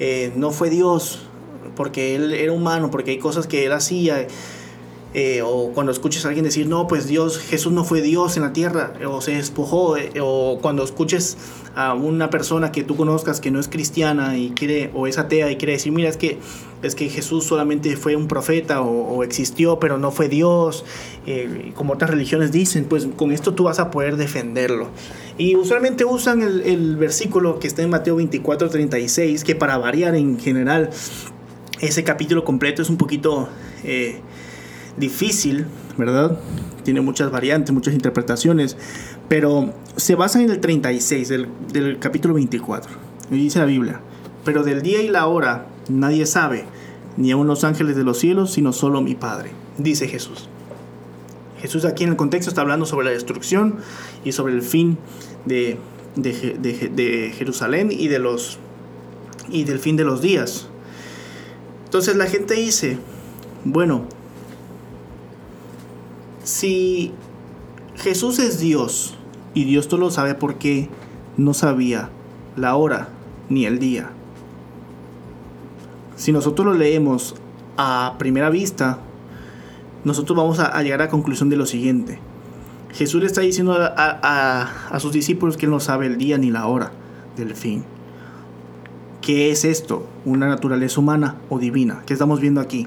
eh, 0.00 0.32
no 0.36 0.50
fue 0.50 0.70
Dios, 0.70 1.29
porque 1.80 2.14
él 2.14 2.34
era 2.34 2.52
humano, 2.52 2.90
porque 2.90 3.12
hay 3.12 3.18
cosas 3.18 3.46
que 3.46 3.64
él 3.64 3.72
hacía. 3.72 4.26
Eh, 5.14 5.40
o 5.42 5.72
cuando 5.72 5.90
escuches 5.90 6.26
a 6.26 6.28
alguien 6.28 6.44
decir, 6.44 6.68
no, 6.68 6.86
pues 6.86 7.08
Dios, 7.08 7.38
Jesús 7.38 7.72
no 7.72 7.84
fue 7.84 8.02
Dios 8.02 8.36
en 8.36 8.42
la 8.42 8.52
tierra, 8.52 8.92
o 9.08 9.22
se 9.22 9.32
despojó, 9.32 9.96
eh, 9.96 10.12
o 10.20 10.58
cuando 10.60 10.84
escuches 10.84 11.38
a 11.74 11.94
una 11.94 12.30
persona 12.30 12.70
que 12.70 12.84
tú 12.84 12.96
conozcas 12.96 13.40
que 13.40 13.50
no 13.50 13.58
es 13.58 13.66
cristiana 13.66 14.36
y 14.36 14.50
quiere, 14.50 14.90
o 14.94 15.06
es 15.06 15.18
atea 15.18 15.50
y 15.50 15.56
quiere 15.56 15.72
decir, 15.72 15.90
mira, 15.90 16.08
es 16.08 16.16
que, 16.16 16.38
es 16.82 16.94
que 16.94 17.08
Jesús 17.08 17.44
solamente 17.44 17.96
fue 17.96 18.14
un 18.14 18.28
profeta 18.28 18.82
o, 18.82 19.24
existió, 19.24 19.80
pero 19.80 19.98
no 19.98 20.12
fue 20.12 20.28
Dios, 20.28 20.84
eh, 21.26 21.72
como 21.74 21.94
otras 21.94 22.10
religiones 22.10 22.52
dicen, 22.52 22.84
pues 22.84 23.08
con 23.16 23.32
esto 23.32 23.54
tú 23.54 23.64
vas 23.64 23.80
a 23.80 23.90
poder 23.90 24.16
defenderlo. 24.16 24.90
Y 25.38 25.56
usualmente 25.56 26.04
usan 26.04 26.42
el, 26.42 26.60
el 26.60 26.96
versículo 26.96 27.58
que 27.58 27.66
está 27.66 27.82
en 27.82 27.90
Mateo 27.90 28.16
24, 28.16 28.68
36, 28.68 29.42
que 29.42 29.56
para 29.56 29.76
variar 29.78 30.14
en 30.14 30.38
general, 30.38 30.90
ese 31.80 32.04
capítulo 32.04 32.44
completo 32.44 32.82
es 32.82 32.90
un 32.90 32.96
poquito 32.96 33.48
difícil, 34.96 35.66
¿verdad? 35.96 36.38
Tiene 36.84 37.00
muchas 37.00 37.30
variantes, 37.30 37.72
muchas 37.74 37.94
interpretaciones, 37.94 38.76
pero 39.28 39.72
se 39.96 40.14
basa 40.14 40.40
en 40.40 40.50
el 40.50 40.60
36 40.60 41.28
del, 41.28 41.98
capítulo 41.98 42.34
24. 42.34 42.92
Y 43.30 43.36
dice 43.36 43.58
la 43.58 43.64
Biblia, 43.64 44.00
pero 44.44 44.62
del 44.62 44.82
día 44.82 45.02
y 45.02 45.08
la 45.08 45.26
hora 45.26 45.66
nadie 45.88 46.26
sabe, 46.26 46.64
ni 47.16 47.30
aun 47.32 47.46
los 47.46 47.64
ángeles 47.64 47.96
de 47.96 48.04
los 48.04 48.18
cielos, 48.18 48.52
sino 48.52 48.72
solo 48.72 49.00
mi 49.00 49.14
Padre, 49.14 49.50
dice 49.78 50.08
Jesús. 50.08 50.48
Jesús 51.60 51.84
aquí 51.84 52.04
en 52.04 52.10
el 52.10 52.16
contexto 52.16 52.50
está 52.50 52.62
hablando 52.62 52.86
sobre 52.86 53.06
la 53.06 53.12
destrucción 53.12 53.76
y 54.24 54.32
sobre 54.32 54.54
el 54.54 54.62
fin 54.62 54.96
de, 55.44 55.78
de, 56.16 57.32
Jerusalén 57.36 57.90
y, 57.92 58.08
de 58.08 58.18
los, 58.18 58.58
y 59.50 59.64
del 59.64 59.78
fin 59.78 59.96
de 59.96 60.04
los 60.04 60.22
días. 60.22 60.69
Entonces 61.90 62.14
la 62.14 62.26
gente 62.26 62.54
dice, 62.54 62.98
bueno, 63.64 64.04
si 66.44 67.10
Jesús 67.96 68.38
es 68.38 68.60
Dios 68.60 69.16
y 69.54 69.64
Dios 69.64 69.88
todo 69.88 69.98
lo 69.98 70.10
sabe 70.12 70.36
porque 70.36 70.88
no 71.36 71.52
sabía 71.52 72.08
la 72.54 72.76
hora 72.76 73.08
ni 73.48 73.66
el 73.66 73.80
día. 73.80 74.08
Si 76.14 76.30
nosotros 76.30 76.64
lo 76.64 76.74
leemos 76.74 77.34
a 77.76 78.14
primera 78.20 78.50
vista, 78.50 79.00
nosotros 80.04 80.38
vamos 80.38 80.60
a, 80.60 80.80
llegar 80.84 81.02
a 81.02 81.06
la 81.06 81.10
conclusión 81.10 81.50
de 81.50 81.56
lo 81.56 81.66
siguiente. 81.66 82.20
Jesús 82.92 83.20
le 83.20 83.26
está 83.26 83.40
diciendo 83.40 83.76
a, 83.76 84.98
sus 85.00 85.10
discípulos 85.10 85.56
que 85.56 85.66
él 85.66 85.72
no 85.72 85.80
sabe 85.80 86.06
el 86.06 86.18
día 86.18 86.38
ni 86.38 86.52
la 86.52 86.68
hora 86.68 86.92
del 87.36 87.56
fin. 87.56 87.84
¿Qué 89.22 89.50
es 89.50 89.64
esto? 89.64 90.06
¿Una 90.24 90.48
naturaleza 90.48 91.00
humana 91.00 91.36
o 91.48 91.58
divina? 91.58 92.02
¿Qué 92.06 92.12
estamos 92.14 92.40
viendo 92.40 92.60
aquí? 92.60 92.86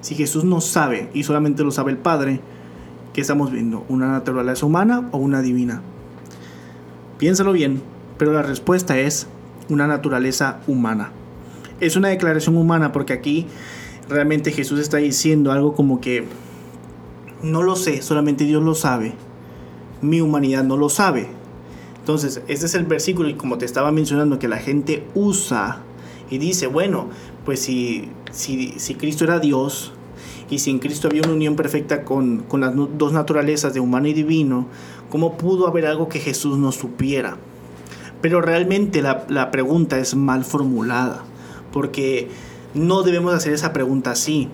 Si 0.00 0.14
Jesús 0.14 0.44
no 0.44 0.60
sabe 0.60 1.10
y 1.14 1.22
solamente 1.22 1.64
lo 1.64 1.70
sabe 1.70 1.92
el 1.92 1.98
Padre, 1.98 2.40
¿Qué 3.16 3.22
estamos 3.22 3.50
viendo? 3.50 3.86
¿Una 3.88 4.12
naturaleza 4.12 4.66
humana 4.66 5.08
o 5.10 5.16
una 5.16 5.40
divina? 5.40 5.80
Piénsalo 7.16 7.52
bien, 7.52 7.80
pero 8.18 8.34
la 8.34 8.42
respuesta 8.42 8.98
es 8.98 9.26
una 9.70 9.86
naturaleza 9.86 10.60
humana. 10.66 11.12
Es 11.80 11.96
una 11.96 12.08
declaración 12.08 12.58
humana 12.58 12.92
porque 12.92 13.14
aquí 13.14 13.46
realmente 14.10 14.52
Jesús 14.52 14.80
está 14.80 14.98
diciendo 14.98 15.50
algo 15.50 15.74
como 15.74 15.98
que 15.98 16.26
no 17.42 17.62
lo 17.62 17.74
sé, 17.76 18.02
solamente 18.02 18.44
Dios 18.44 18.62
lo 18.62 18.74
sabe. 18.74 19.14
Mi 20.02 20.20
humanidad 20.20 20.62
no 20.62 20.76
lo 20.76 20.90
sabe. 20.90 21.26
Entonces, 22.06 22.40
este 22.46 22.66
es 22.66 22.74
el 22.76 22.84
versículo 22.84 23.28
y 23.28 23.34
como 23.34 23.58
te 23.58 23.64
estaba 23.64 23.90
mencionando 23.90 24.38
que 24.38 24.46
la 24.46 24.58
gente 24.58 25.04
usa 25.16 25.80
y 26.30 26.38
dice, 26.38 26.68
bueno, 26.68 27.08
pues 27.44 27.58
si, 27.58 28.08
si, 28.30 28.74
si 28.76 28.94
Cristo 28.94 29.24
era 29.24 29.40
Dios, 29.40 29.92
y 30.48 30.60
si 30.60 30.70
en 30.70 30.78
Cristo 30.78 31.08
había 31.08 31.22
una 31.22 31.32
unión 31.32 31.56
perfecta 31.56 32.04
con, 32.04 32.44
las 32.60 32.72
dos 32.96 33.12
naturalezas 33.12 33.74
de 33.74 33.80
humano 33.80 34.06
y 34.06 34.12
divino, 34.12 34.68
¿cómo 35.10 35.36
pudo 35.36 35.66
haber 35.66 35.84
algo 35.84 36.08
que 36.08 36.20
Jesús 36.20 36.56
no 36.58 36.70
supiera? 36.70 37.38
Pero 38.20 38.40
realmente 38.40 39.02
la, 39.02 39.50
pregunta 39.50 39.98
es 39.98 40.14
mal 40.14 40.44
formulada, 40.44 41.24
porque 41.72 42.28
no 42.72 43.02
debemos 43.02 43.34
hacer 43.34 43.52
esa 43.52 43.72
pregunta 43.72 44.12
así. 44.12 44.48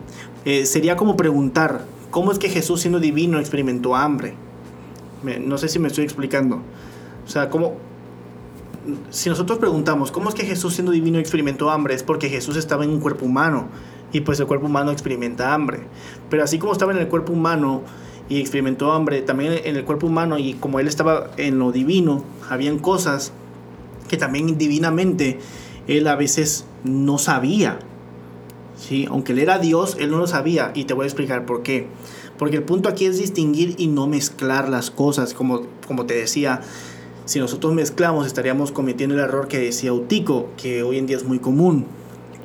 Eh, 0.47 0.65
sería 0.65 0.97
como 0.97 1.19
preguntar, 1.19 1.85
¿cómo 2.11 2.33
es 2.33 2.39
que 2.39 2.49
Jesús 2.49 2.81
siendo 2.81 2.99
divino 2.99 3.39
experimentó 3.39 3.95
hambre? 3.95 4.37
no 5.45 5.59
sé 5.59 5.69
si 5.69 5.79
me 5.79 5.89
estoy 5.89 6.05
explicando. 6.05 6.63
O 7.25 7.29
sea, 7.29 7.51
¿cómo, 7.51 7.75
si 9.11 9.29
nosotros 9.29 9.59
preguntamos, 9.59 10.11
¿cómo 10.11 10.29
es 10.29 10.35
que 10.35 10.45
Jesús 10.45 10.75
siendo 10.75 10.93
divino 10.93 11.19
experimentó 11.19 11.71
hambre? 11.71 11.95
Es 11.95 12.03
porque 12.03 12.29
Jesús 12.29 12.57
estaba 12.57 12.85
en 12.85 12.91
un 12.91 13.01
cuerpo 13.01 13.27
humano 13.27 13.69
y 14.13 14.21
pues 14.21 14.41
el 14.41 14.47
cuerpo 14.47 14.67
humano 14.67 14.91
experimenta 14.91 15.55
hambre. 15.55 15.81
Pero 16.29 16.45
así 16.45 16.59
como 16.59 16.73
estaba 16.73 16.93
en 16.93 16.99
el 16.99 17.09
cuerpo 17.09 17.33
humano 17.33 17.83
y 18.29 18.41
experimentó 18.41 18.93
hambre, 18.93 19.23
también 19.23 19.61
en 19.65 19.77
el 19.77 19.85
cuerpo 19.85 20.07
humano 20.07 20.39
y 20.39 20.55
como 20.55 20.81
él 20.81 20.89
estaba 20.89 21.31
en 21.37 21.59
lo 21.59 21.73
divino, 21.73 22.25
habían 22.49 22.79
cosas 22.79 23.33
que 24.09 24.17
también 24.17 24.59
divinamente 24.59 25.39
él 25.87 26.07
a 26.07 26.17
veces 26.17 26.65
no 26.85 27.19
sabía. 27.19 27.79
¿sí? 28.77 29.07
Aunque 29.09 29.33
él 29.33 29.39
era 29.39 29.59
Dios, 29.59 29.97
él 29.99 30.11
no 30.11 30.19
lo 30.19 30.27
sabía 30.27 30.73
y 30.75 30.85
te 30.85 30.95
voy 30.95 31.05
a 31.05 31.07
explicar 31.07 31.47
por 31.47 31.63
qué. 31.63 31.87
Porque 32.39 32.57
el 32.57 32.65
punto 32.65 32.89
aquí 32.89 33.07
es 33.07 33.19
distinguir 33.19 33.75
y 33.79 33.87
no 33.87 34.07
mezclar 34.07 34.69
las 34.69 34.91
cosas, 34.91 35.35
como, 35.35 35.63
como 35.87 36.07
te 36.07 36.15
decía. 36.15 36.63
Si 37.33 37.39
nosotros 37.39 37.73
mezclamos 37.73 38.27
estaríamos 38.27 38.73
cometiendo 38.73 39.15
el 39.15 39.23
error 39.23 39.49
que 39.49 39.59
decía 39.59 39.95
Utico, 39.95 40.51
que 40.59 40.83
hoy 40.83 40.99
en 40.99 41.07
día 41.07 41.17
es 41.17 41.25
muy 41.25 41.39
común. 41.39 41.87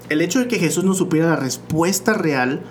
El 0.08 0.22
hecho 0.22 0.40
de 0.40 0.48
que 0.48 0.60
Jesús 0.60 0.86
no 0.86 0.94
supiera 0.94 1.28
la 1.28 1.36
respuesta 1.36 2.14
real 2.14 2.62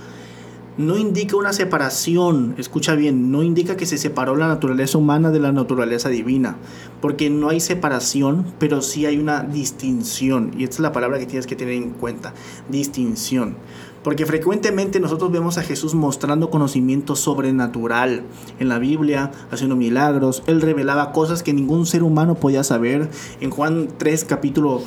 no 0.79 0.97
indica 0.97 1.37
una 1.37 1.53
separación, 1.53 2.55
escucha 2.57 2.95
bien, 2.95 3.31
no 3.31 3.43
indica 3.43 3.77
que 3.77 3.85
se 3.85 3.99
separó 3.99 4.35
la 4.35 4.49
naturaleza 4.49 4.97
humana 4.97 5.31
de 5.31 5.41
la 5.41 5.53
naturaleza 5.53 6.09
divina, 6.09 6.57
porque 7.03 7.29
no 7.29 7.51
hay 7.51 7.61
separación, 7.61 8.47
pero 8.59 8.81
sí 8.81 9.05
hay 9.05 9.19
una 9.19 9.43
distinción, 9.43 10.53
y 10.57 10.65
esta 10.65 10.77
es 10.77 10.81
la 10.81 10.93
palabra 10.93 11.19
que 11.19 11.27
tienes 11.27 11.47
que 11.47 11.57
tener 11.57 11.75
en 11.75 11.91
cuenta, 11.91 12.33
distinción. 12.71 13.57
Porque 14.07 14.25
frecuentemente 14.25 15.01
nosotros 15.01 15.33
vemos 15.33 15.59
a 15.59 15.65
Jesús 15.65 15.97
mostrando 15.97 16.49
conocimiento 16.49 17.17
sobrenatural 17.17 18.23
en 18.61 18.69
la 18.69 18.79
Biblia, 18.79 19.33
haciendo 19.51 19.75
milagros. 19.75 20.45
Él 20.47 20.61
revelaba 20.61 21.11
cosas 21.11 21.43
que 21.43 21.53
ningún 21.53 21.87
ser 21.87 22.05
humano 22.05 22.37
podía 22.37 22.63
saber. 22.63 23.11
En 23.41 23.51
Juan 23.51 23.89
3, 23.99 24.25
capítulo, 24.25 24.81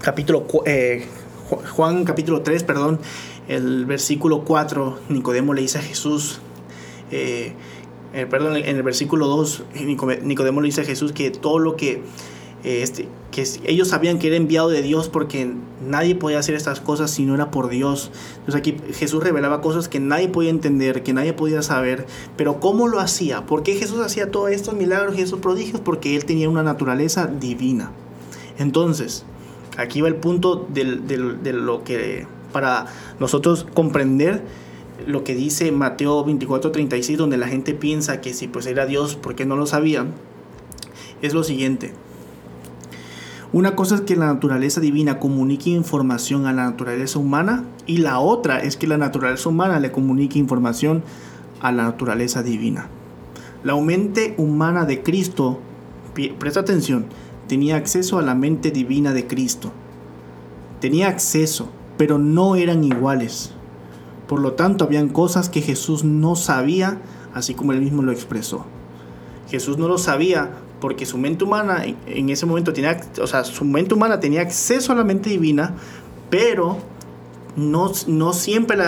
capítulo 0.00 0.46
eh, 0.64 1.04
Juan 1.76 2.06
capítulo 2.06 2.40
3, 2.40 2.64
perdón, 2.64 3.00
el 3.48 3.84
versículo 3.84 4.44
4, 4.44 4.98
Nicodemo 5.10 5.52
le 5.52 5.60
dice 5.60 5.80
a 5.80 5.82
Jesús, 5.82 6.40
eh, 7.10 7.52
eh, 8.14 8.24
perdón, 8.30 8.56
en 8.56 8.76
el 8.76 8.82
versículo 8.82 9.26
2, 9.26 9.64
Nicodemo 10.22 10.62
le 10.62 10.68
dice 10.68 10.80
a 10.80 10.84
Jesús 10.84 11.12
que 11.12 11.30
todo 11.30 11.58
lo 11.58 11.76
que 11.76 12.00
este, 12.64 13.08
ellos 13.64 13.88
sabían 13.88 14.18
que 14.18 14.28
era 14.28 14.36
enviado 14.36 14.68
de 14.68 14.82
Dios 14.82 15.08
porque 15.08 15.52
nadie 15.86 16.14
podía 16.14 16.38
hacer 16.38 16.54
estas 16.54 16.80
cosas 16.80 17.10
si 17.10 17.24
no 17.24 17.34
era 17.34 17.50
por 17.50 17.68
Dios. 17.68 18.10
Entonces 18.38 18.54
aquí 18.56 18.76
Jesús 18.94 19.22
revelaba 19.22 19.60
cosas 19.60 19.88
que 19.88 20.00
nadie 20.00 20.28
podía 20.28 20.50
entender, 20.50 21.02
que 21.02 21.12
nadie 21.12 21.32
podía 21.32 21.62
saber, 21.62 22.06
pero 22.36 22.60
¿cómo 22.60 22.88
lo 22.88 23.00
hacía? 23.00 23.46
¿Por 23.46 23.62
qué 23.62 23.74
Jesús 23.74 24.00
hacía 24.00 24.30
todos 24.30 24.50
estos 24.50 24.74
milagros 24.74 25.18
y 25.18 25.22
estos 25.22 25.40
prodigios? 25.40 25.80
Porque 25.80 26.16
él 26.16 26.24
tenía 26.24 26.48
una 26.48 26.62
naturaleza 26.62 27.26
divina. 27.26 27.92
Entonces, 28.58 29.24
aquí 29.76 30.00
va 30.00 30.08
el 30.08 30.16
punto 30.16 30.66
de 30.68 31.52
lo 31.52 31.84
que 31.84 32.26
para 32.52 32.86
nosotros 33.20 33.66
comprender 33.74 34.42
lo 35.06 35.22
que 35.22 35.34
dice 35.34 35.70
Mateo 35.70 36.24
24:36, 36.24 37.16
donde 37.16 37.36
la 37.36 37.46
gente 37.46 37.74
piensa 37.74 38.20
que 38.20 38.34
si 38.34 38.48
pues 38.48 38.66
era 38.66 38.86
Dios, 38.86 39.16
¿por 39.16 39.34
qué 39.34 39.46
no 39.46 39.56
lo 39.56 39.66
sabían? 39.66 40.12
Es 41.22 41.34
lo 41.34 41.44
siguiente. 41.44 41.92
Una 43.50 43.74
cosa 43.74 43.94
es 43.94 44.00
que 44.02 44.14
la 44.14 44.26
naturaleza 44.26 44.78
divina 44.78 45.18
comunique 45.18 45.70
información 45.70 46.44
a 46.44 46.52
la 46.52 46.64
naturaleza 46.64 47.18
humana 47.18 47.64
y 47.86 47.96
la 47.98 48.20
otra 48.20 48.58
es 48.58 48.76
que 48.76 48.86
la 48.86 48.98
naturaleza 48.98 49.48
humana 49.48 49.80
le 49.80 49.90
comunique 49.90 50.38
información 50.38 51.02
a 51.62 51.72
la 51.72 51.84
naturaleza 51.84 52.42
divina. 52.42 52.88
La 53.64 53.74
mente 53.76 54.34
humana 54.36 54.84
de 54.84 55.02
Cristo, 55.02 55.60
presta 56.38 56.60
atención, 56.60 57.06
tenía 57.46 57.76
acceso 57.76 58.18
a 58.18 58.22
la 58.22 58.34
mente 58.34 58.70
divina 58.70 59.14
de 59.14 59.26
Cristo. 59.26 59.72
Tenía 60.80 61.08
acceso, 61.08 61.70
pero 61.96 62.18
no 62.18 62.54
eran 62.54 62.84
iguales. 62.84 63.52
Por 64.28 64.40
lo 64.40 64.52
tanto, 64.52 64.84
habían 64.84 65.08
cosas 65.08 65.48
que 65.48 65.62
Jesús 65.62 66.04
no 66.04 66.36
sabía, 66.36 67.00
así 67.32 67.54
como 67.54 67.72
él 67.72 67.80
mismo 67.80 68.02
lo 68.02 68.12
expresó. 68.12 68.66
Jesús 69.48 69.78
no 69.78 69.88
lo 69.88 69.96
sabía 69.96 70.50
porque 70.80 71.06
su 71.06 71.18
mente 71.18 71.44
humana 71.44 71.84
en 72.06 72.30
ese 72.30 72.46
momento 72.46 72.72
tenía, 72.72 73.00
o 73.20 73.26
sea, 73.26 73.44
su 73.44 73.64
mente 73.64 73.94
humana 73.94 74.20
tenía 74.20 74.42
acceso 74.42 74.92
a 74.92 74.96
la 74.96 75.04
mente 75.04 75.30
divina, 75.30 75.74
pero 76.30 76.78
no, 77.56 77.92
no 78.06 78.32
siempre 78.32 78.78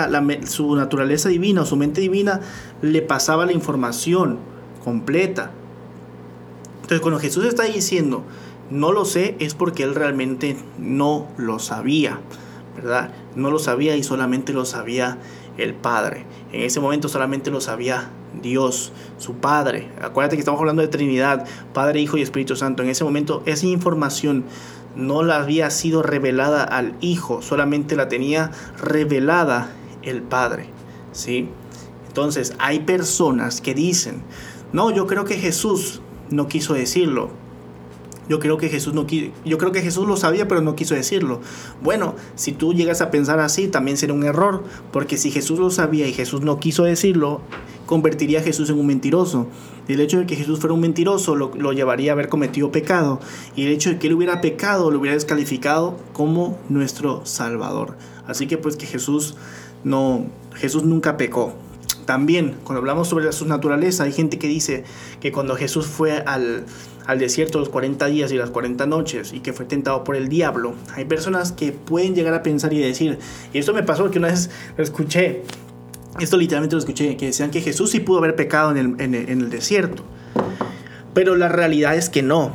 su 0.46 0.76
naturaleza 0.76 1.28
divina 1.28 1.62
o 1.62 1.66
su 1.66 1.76
mente 1.76 2.00
divina 2.00 2.40
le 2.82 3.02
pasaba 3.02 3.46
la 3.46 3.52
información 3.52 4.38
completa. 4.84 5.50
Entonces, 6.76 7.00
cuando 7.00 7.20
Jesús 7.20 7.44
está 7.44 7.64
diciendo, 7.64 8.24
no 8.70 8.92
lo 8.92 9.04
sé, 9.04 9.36
es 9.40 9.54
porque 9.54 9.82
él 9.82 9.94
realmente 9.94 10.56
no 10.78 11.28
lo 11.36 11.58
sabía, 11.58 12.20
¿verdad? 12.76 13.12
No 13.34 13.50
lo 13.50 13.58
sabía 13.58 13.96
y 13.96 14.02
solamente 14.02 14.52
lo 14.52 14.64
sabía 14.64 15.18
el 15.58 15.74
Padre. 15.74 16.24
En 16.52 16.62
ese 16.62 16.80
momento 16.80 17.08
solamente 17.08 17.50
lo 17.50 17.60
sabía 17.60 18.10
Dios, 18.42 18.92
su 19.18 19.34
Padre. 19.34 19.90
Acuérdate 20.00 20.36
que 20.36 20.40
estamos 20.40 20.60
hablando 20.60 20.82
de 20.82 20.88
Trinidad, 20.88 21.46
Padre, 21.72 22.00
Hijo 22.00 22.16
y 22.16 22.22
Espíritu 22.22 22.56
Santo. 22.56 22.82
En 22.82 22.88
ese 22.88 23.04
momento 23.04 23.42
esa 23.46 23.66
información 23.66 24.44
no 24.96 25.22
la 25.22 25.36
había 25.36 25.70
sido 25.70 26.02
revelada 26.02 26.64
al 26.64 26.96
Hijo, 27.00 27.42
solamente 27.42 27.96
la 27.96 28.08
tenía 28.08 28.50
revelada 28.82 29.70
el 30.02 30.22
Padre. 30.22 30.66
¿sí? 31.12 31.48
Entonces 32.08 32.54
hay 32.58 32.80
personas 32.80 33.60
que 33.60 33.74
dicen, 33.74 34.22
no, 34.72 34.90
yo 34.90 35.06
creo 35.06 35.24
que 35.24 35.36
Jesús 35.36 36.00
no 36.30 36.48
quiso 36.48 36.74
decirlo. 36.74 37.30
Yo 38.28 38.38
creo 38.38 38.58
que 38.58 38.68
Jesús 38.68 38.94
no 38.94 39.06
yo 39.08 39.58
creo 39.58 39.72
que 39.72 39.82
Jesús 39.82 40.06
lo 40.06 40.16
sabía, 40.16 40.46
pero 40.46 40.60
no 40.60 40.76
quiso 40.76 40.94
decirlo. 40.94 41.40
Bueno, 41.82 42.14
si 42.36 42.52
tú 42.52 42.72
llegas 42.72 43.00
a 43.00 43.10
pensar 43.10 43.40
así, 43.40 43.66
también 43.66 43.96
sería 43.96 44.14
un 44.14 44.22
error, 44.22 44.62
porque 44.92 45.16
si 45.16 45.32
Jesús 45.32 45.58
lo 45.58 45.70
sabía 45.70 46.06
y 46.06 46.12
Jesús 46.12 46.42
no 46.42 46.60
quiso 46.60 46.84
decirlo, 46.84 47.40
convertiría 47.90 48.38
a 48.38 48.42
Jesús 48.42 48.70
en 48.70 48.78
un 48.78 48.86
mentiroso. 48.86 49.48
El 49.88 50.00
hecho 50.00 50.20
de 50.20 50.26
que 50.26 50.36
Jesús 50.36 50.60
fuera 50.60 50.74
un 50.74 50.80
mentiroso 50.80 51.34
lo, 51.34 51.50
lo 51.56 51.72
llevaría 51.72 52.12
a 52.12 52.14
haber 52.14 52.28
cometido 52.28 52.70
pecado. 52.70 53.18
Y 53.56 53.66
el 53.66 53.72
hecho 53.72 53.90
de 53.90 53.98
que 53.98 54.06
él 54.06 54.14
hubiera 54.14 54.40
pecado 54.40 54.92
lo 54.92 55.00
hubiera 55.00 55.16
descalificado 55.16 55.96
como 56.12 56.56
nuestro 56.68 57.26
Salvador. 57.26 57.96
Así 58.28 58.46
que 58.46 58.58
pues 58.58 58.76
que 58.76 58.86
Jesús 58.86 59.34
no, 59.82 60.26
Jesús 60.54 60.84
nunca 60.84 61.16
pecó. 61.16 61.52
También, 62.06 62.54
cuando 62.62 62.78
hablamos 62.78 63.08
sobre 63.08 63.30
su 63.32 63.44
naturaleza, 63.46 64.04
hay 64.04 64.12
gente 64.12 64.38
que 64.38 64.46
dice 64.46 64.84
que 65.20 65.32
cuando 65.32 65.56
Jesús 65.56 65.88
fue 65.88 66.18
al, 66.18 66.66
al 67.06 67.18
desierto 67.18 67.58
los 67.58 67.70
40 67.70 68.06
días 68.06 68.30
y 68.30 68.36
las 68.36 68.50
40 68.50 68.86
noches 68.86 69.32
y 69.32 69.40
que 69.40 69.52
fue 69.52 69.66
tentado 69.66 70.04
por 70.04 70.14
el 70.14 70.28
diablo, 70.28 70.74
hay 70.94 71.06
personas 71.06 71.50
que 71.50 71.72
pueden 71.72 72.14
llegar 72.14 72.34
a 72.34 72.44
pensar 72.44 72.72
y 72.72 72.78
decir, 72.78 73.18
y 73.52 73.58
esto 73.58 73.74
me 73.74 73.82
pasó 73.82 74.10
que 74.12 74.18
una 74.18 74.28
vez 74.28 74.48
lo 74.76 74.84
escuché, 74.84 75.42
esto 76.18 76.36
literalmente 76.36 76.74
lo 76.74 76.80
escuché, 76.80 77.16
que 77.16 77.26
decían 77.26 77.50
que 77.50 77.60
Jesús 77.60 77.90
sí 77.90 78.00
pudo 78.00 78.18
haber 78.18 78.34
pecado 78.36 78.74
en 78.74 79.14
el, 79.14 79.50
desierto, 79.50 80.02
pero 81.14 81.36
la 81.36 81.48
realidad 81.48 81.96
es 81.96 82.08
que 82.08 82.22
no, 82.22 82.52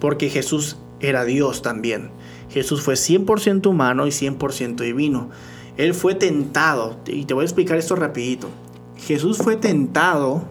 porque 0.00 0.28
Jesús 0.28 0.76
era 1.00 1.24
Dios 1.24 1.62
también. 1.62 2.10
Jesús 2.50 2.82
fue 2.82 2.94
100% 2.94 3.66
humano 3.66 4.06
y 4.06 4.10
100% 4.10 4.76
divino. 4.76 5.30
Él 5.78 5.94
fue 5.94 6.14
tentado, 6.14 6.98
y 7.06 7.24
te 7.24 7.34
voy 7.34 7.42
a 7.42 7.46
explicar 7.46 7.78
esto 7.78 7.96
rapidito. 7.96 8.48
Jesús 8.96 9.38
fue 9.38 9.56
tentado 9.56 10.42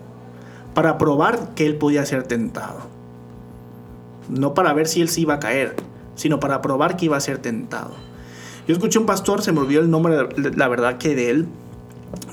para 0.74 0.98
probar 0.98 1.54
que 1.54 1.66
él 1.66 1.76
podía 1.76 2.06
ser 2.06 2.24
tentado 2.24 2.92
no 4.32 4.54
para 4.54 4.74
ver 4.74 4.88
si 4.88 5.02
él 5.02 5.10
se 5.10 5.22
iba 5.22 5.36
a 5.36 5.40
caer, 5.40 5.76
sino 6.16 6.40
para 6.40 6.62
probar 6.62 6.98
que 6.98 7.06
iba 7.06 7.18
a 7.18 7.22
ser 7.22 7.40
tentado. 7.40 7.92
Yo 8.68 8.74
escuché 8.74 9.00
un 9.00 9.06
pastor, 9.06 9.42
se 9.42 9.52
me 9.52 9.60
olvidó 9.60 9.82
el 9.82 9.90
nombre, 9.90 10.30
la 10.56 10.68
verdad 10.68 10.98
que 10.98 11.16
de 11.16 11.30
él, 11.30 11.48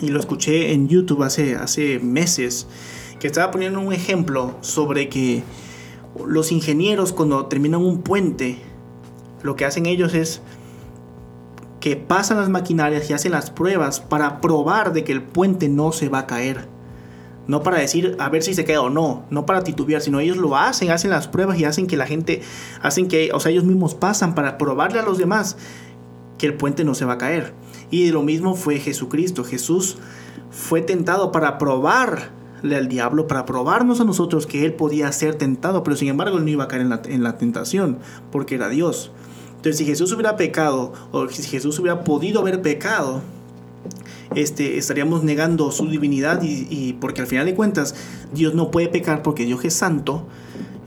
y 0.00 0.08
lo 0.08 0.20
escuché 0.20 0.72
en 0.72 0.88
YouTube 0.88 1.22
hace, 1.22 1.56
hace 1.56 1.98
meses, 1.98 2.66
que 3.18 3.26
estaba 3.26 3.50
poniendo 3.50 3.80
un 3.80 3.92
ejemplo 3.92 4.56
sobre 4.60 5.08
que 5.08 5.42
los 6.26 6.52
ingenieros 6.52 7.12
cuando 7.12 7.46
terminan 7.46 7.82
un 7.82 8.02
puente, 8.02 8.58
lo 9.42 9.56
que 9.56 9.64
hacen 9.64 9.86
ellos 9.86 10.14
es 10.14 10.40
que 11.80 11.96
pasan 11.96 12.38
las 12.38 12.48
maquinarias 12.48 13.08
y 13.08 13.12
hacen 13.12 13.32
las 13.32 13.50
pruebas 13.50 14.00
para 14.00 14.40
probar 14.40 14.92
de 14.92 15.04
que 15.04 15.12
el 15.12 15.22
puente 15.22 15.68
no 15.68 15.92
se 15.92 16.08
va 16.08 16.20
a 16.20 16.26
caer 16.26 16.68
no 17.48 17.62
para 17.62 17.78
decir 17.78 18.14
a 18.20 18.28
ver 18.28 18.42
si 18.44 18.54
se 18.54 18.64
queda 18.64 18.82
o 18.82 18.90
no, 18.90 19.24
no 19.30 19.46
para 19.46 19.64
titubear, 19.64 20.02
sino 20.02 20.20
ellos 20.20 20.36
lo 20.36 20.54
hacen, 20.54 20.90
hacen 20.90 21.10
las 21.10 21.28
pruebas 21.28 21.58
y 21.58 21.64
hacen 21.64 21.86
que 21.86 21.96
la 21.96 22.06
gente, 22.06 22.42
hacen 22.82 23.08
que, 23.08 23.30
o 23.32 23.40
sea, 23.40 23.50
ellos 23.50 23.64
mismos 23.64 23.94
pasan 23.94 24.34
para 24.34 24.58
probarle 24.58 25.00
a 25.00 25.02
los 25.02 25.16
demás 25.16 25.56
que 26.36 26.46
el 26.46 26.54
puente 26.54 26.84
no 26.84 26.94
se 26.94 27.06
va 27.06 27.14
a 27.14 27.18
caer. 27.18 27.54
Y 27.90 28.10
lo 28.10 28.22
mismo 28.22 28.54
fue 28.54 28.78
Jesucristo. 28.78 29.44
Jesús 29.44 29.96
fue 30.50 30.80
tentado 30.82 31.32
para 31.32 31.58
probarle 31.58 32.76
al 32.76 32.88
diablo, 32.88 33.26
para 33.26 33.46
probarnos 33.46 34.00
a 34.00 34.04
nosotros 34.04 34.46
que 34.46 34.64
él 34.64 34.74
podía 34.74 35.10
ser 35.12 35.36
tentado, 35.36 35.82
pero 35.82 35.96
sin 35.96 36.08
embargo 36.08 36.38
él 36.38 36.44
no 36.44 36.50
iba 36.50 36.64
a 36.64 36.68
caer 36.68 36.82
en 36.82 36.88
la, 36.90 37.02
en 37.04 37.22
la 37.22 37.38
tentación, 37.38 37.98
porque 38.30 38.56
era 38.56 38.68
Dios. 38.68 39.12
Entonces, 39.56 39.78
si 39.78 39.84
Jesús 39.84 40.12
hubiera 40.12 40.36
pecado, 40.36 40.92
o 41.10 41.28
si 41.28 41.42
Jesús 41.42 41.78
hubiera 41.78 42.04
podido 42.04 42.40
haber 42.40 42.62
pecado, 42.62 43.22
este, 44.34 44.78
estaríamos 44.78 45.24
negando 45.24 45.72
su 45.72 45.88
divinidad 45.88 46.42
y, 46.42 46.92
porque 46.94 47.22
al 47.22 47.26
final 47.26 47.46
de 47.46 47.54
cuentas 47.54 47.94
Dios 48.32 48.54
no 48.54 48.70
puede 48.70 48.88
pecar 48.88 49.22
porque 49.22 49.44
Dios 49.44 49.64
es 49.64 49.74
santo, 49.74 50.26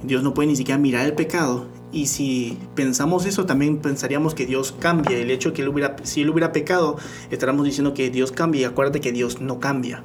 Dios 0.04 0.24
no 0.24 0.34
puede 0.34 0.48
ni 0.48 0.56
siquiera 0.56 0.78
mirar 0.78 1.06
el 1.06 1.14
pecado. 1.14 1.66
Y 1.92 2.08
si 2.08 2.58
pensamos 2.76 3.26
eso, 3.26 3.46
también 3.46 3.80
pensaríamos 3.80 4.34
que 4.34 4.46
Dios 4.46 4.74
cambia. 4.80 5.18
El 5.18 5.30
hecho 5.30 5.50
de 5.50 5.56
que 5.56 5.62
él 5.62 5.68
hubiera, 5.68 5.96
si 6.04 6.22
él 6.22 6.30
hubiera 6.30 6.52
pecado, 6.52 6.98
estaríamos 7.32 7.66
diciendo 7.66 7.94
que 7.94 8.10
Dios 8.10 8.32
cambia. 8.32 8.62
Y 8.62 8.64
acuérdate 8.64 9.02
que 9.02 9.12
Dios 9.12 9.42
no 9.42 9.60
cambia. 9.60 10.04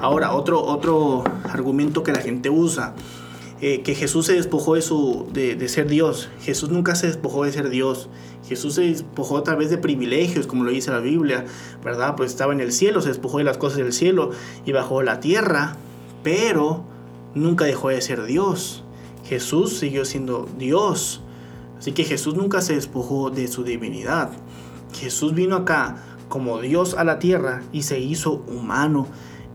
Ahora, 0.00 0.32
otro, 0.32 0.62
otro 0.62 1.24
argumento 1.44 2.02
que 2.02 2.12
la 2.12 2.20
gente 2.20 2.50
usa 2.50 2.94
eh, 3.66 3.80
que 3.80 3.94
Jesús 3.94 4.26
se 4.26 4.34
despojó 4.34 4.74
de, 4.74 4.82
su, 4.82 5.26
de, 5.32 5.68
ser 5.68 5.88
Dios. 5.88 6.28
Jesús 6.42 6.68
nunca 6.68 6.94
se 6.96 7.06
despojó 7.06 7.44
de 7.44 7.52
ser 7.52 7.70
Dios. 7.70 8.10
Jesús 8.46 8.74
se 8.74 8.82
despojó 8.82 9.38
a 9.38 9.42
través 9.42 9.70
de 9.70 9.78
privilegios, 9.78 10.46
como 10.46 10.64
lo 10.64 10.70
dice 10.70 10.90
la 10.90 10.98
Biblia, 10.98 11.46
¿verdad? 11.82 12.14
Pues 12.14 12.30
estaba 12.30 12.52
en 12.52 12.60
el 12.60 12.72
cielo, 12.72 13.00
se 13.00 13.08
despojó 13.08 13.38
de 13.38 13.44
las 13.44 13.56
cosas 13.56 13.78
del 13.78 13.94
cielo 13.94 14.32
y 14.66 14.72
bajó 14.72 15.02
la 15.02 15.18
tierra, 15.20 15.76
pero 16.22 16.84
nunca 17.34 17.64
dejó 17.64 17.88
de 17.88 18.02
ser 18.02 18.24
Dios. 18.24 18.84
Jesús 19.24 19.78
siguió 19.78 20.04
siendo 20.04 20.46
Dios. 20.58 21.22
Así 21.84 21.92
que 21.92 22.04
Jesús 22.04 22.34
nunca 22.34 22.62
se 22.62 22.76
despojó 22.76 23.28
de 23.28 23.46
su 23.46 23.62
divinidad. 23.62 24.30
Jesús 24.98 25.34
vino 25.34 25.54
acá 25.54 25.96
como 26.30 26.58
Dios 26.62 26.94
a 26.94 27.04
la 27.04 27.18
tierra 27.18 27.62
y 27.74 27.82
se 27.82 28.00
hizo 28.00 28.42
humano 28.48 29.06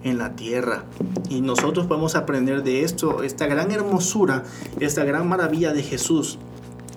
en 0.04 0.20
la 0.20 0.36
tierra. 0.36 0.84
Y 1.28 1.42
nosotros 1.42 1.88
podemos 1.88 2.14
aprender 2.14 2.62
de 2.62 2.84
esto, 2.84 3.24
esta 3.24 3.48
gran 3.48 3.72
hermosura, 3.72 4.44
esta 4.80 5.06
gran 5.06 5.28
maravilla 5.28 5.74
de 5.74 5.82
Jesús, 5.82 6.38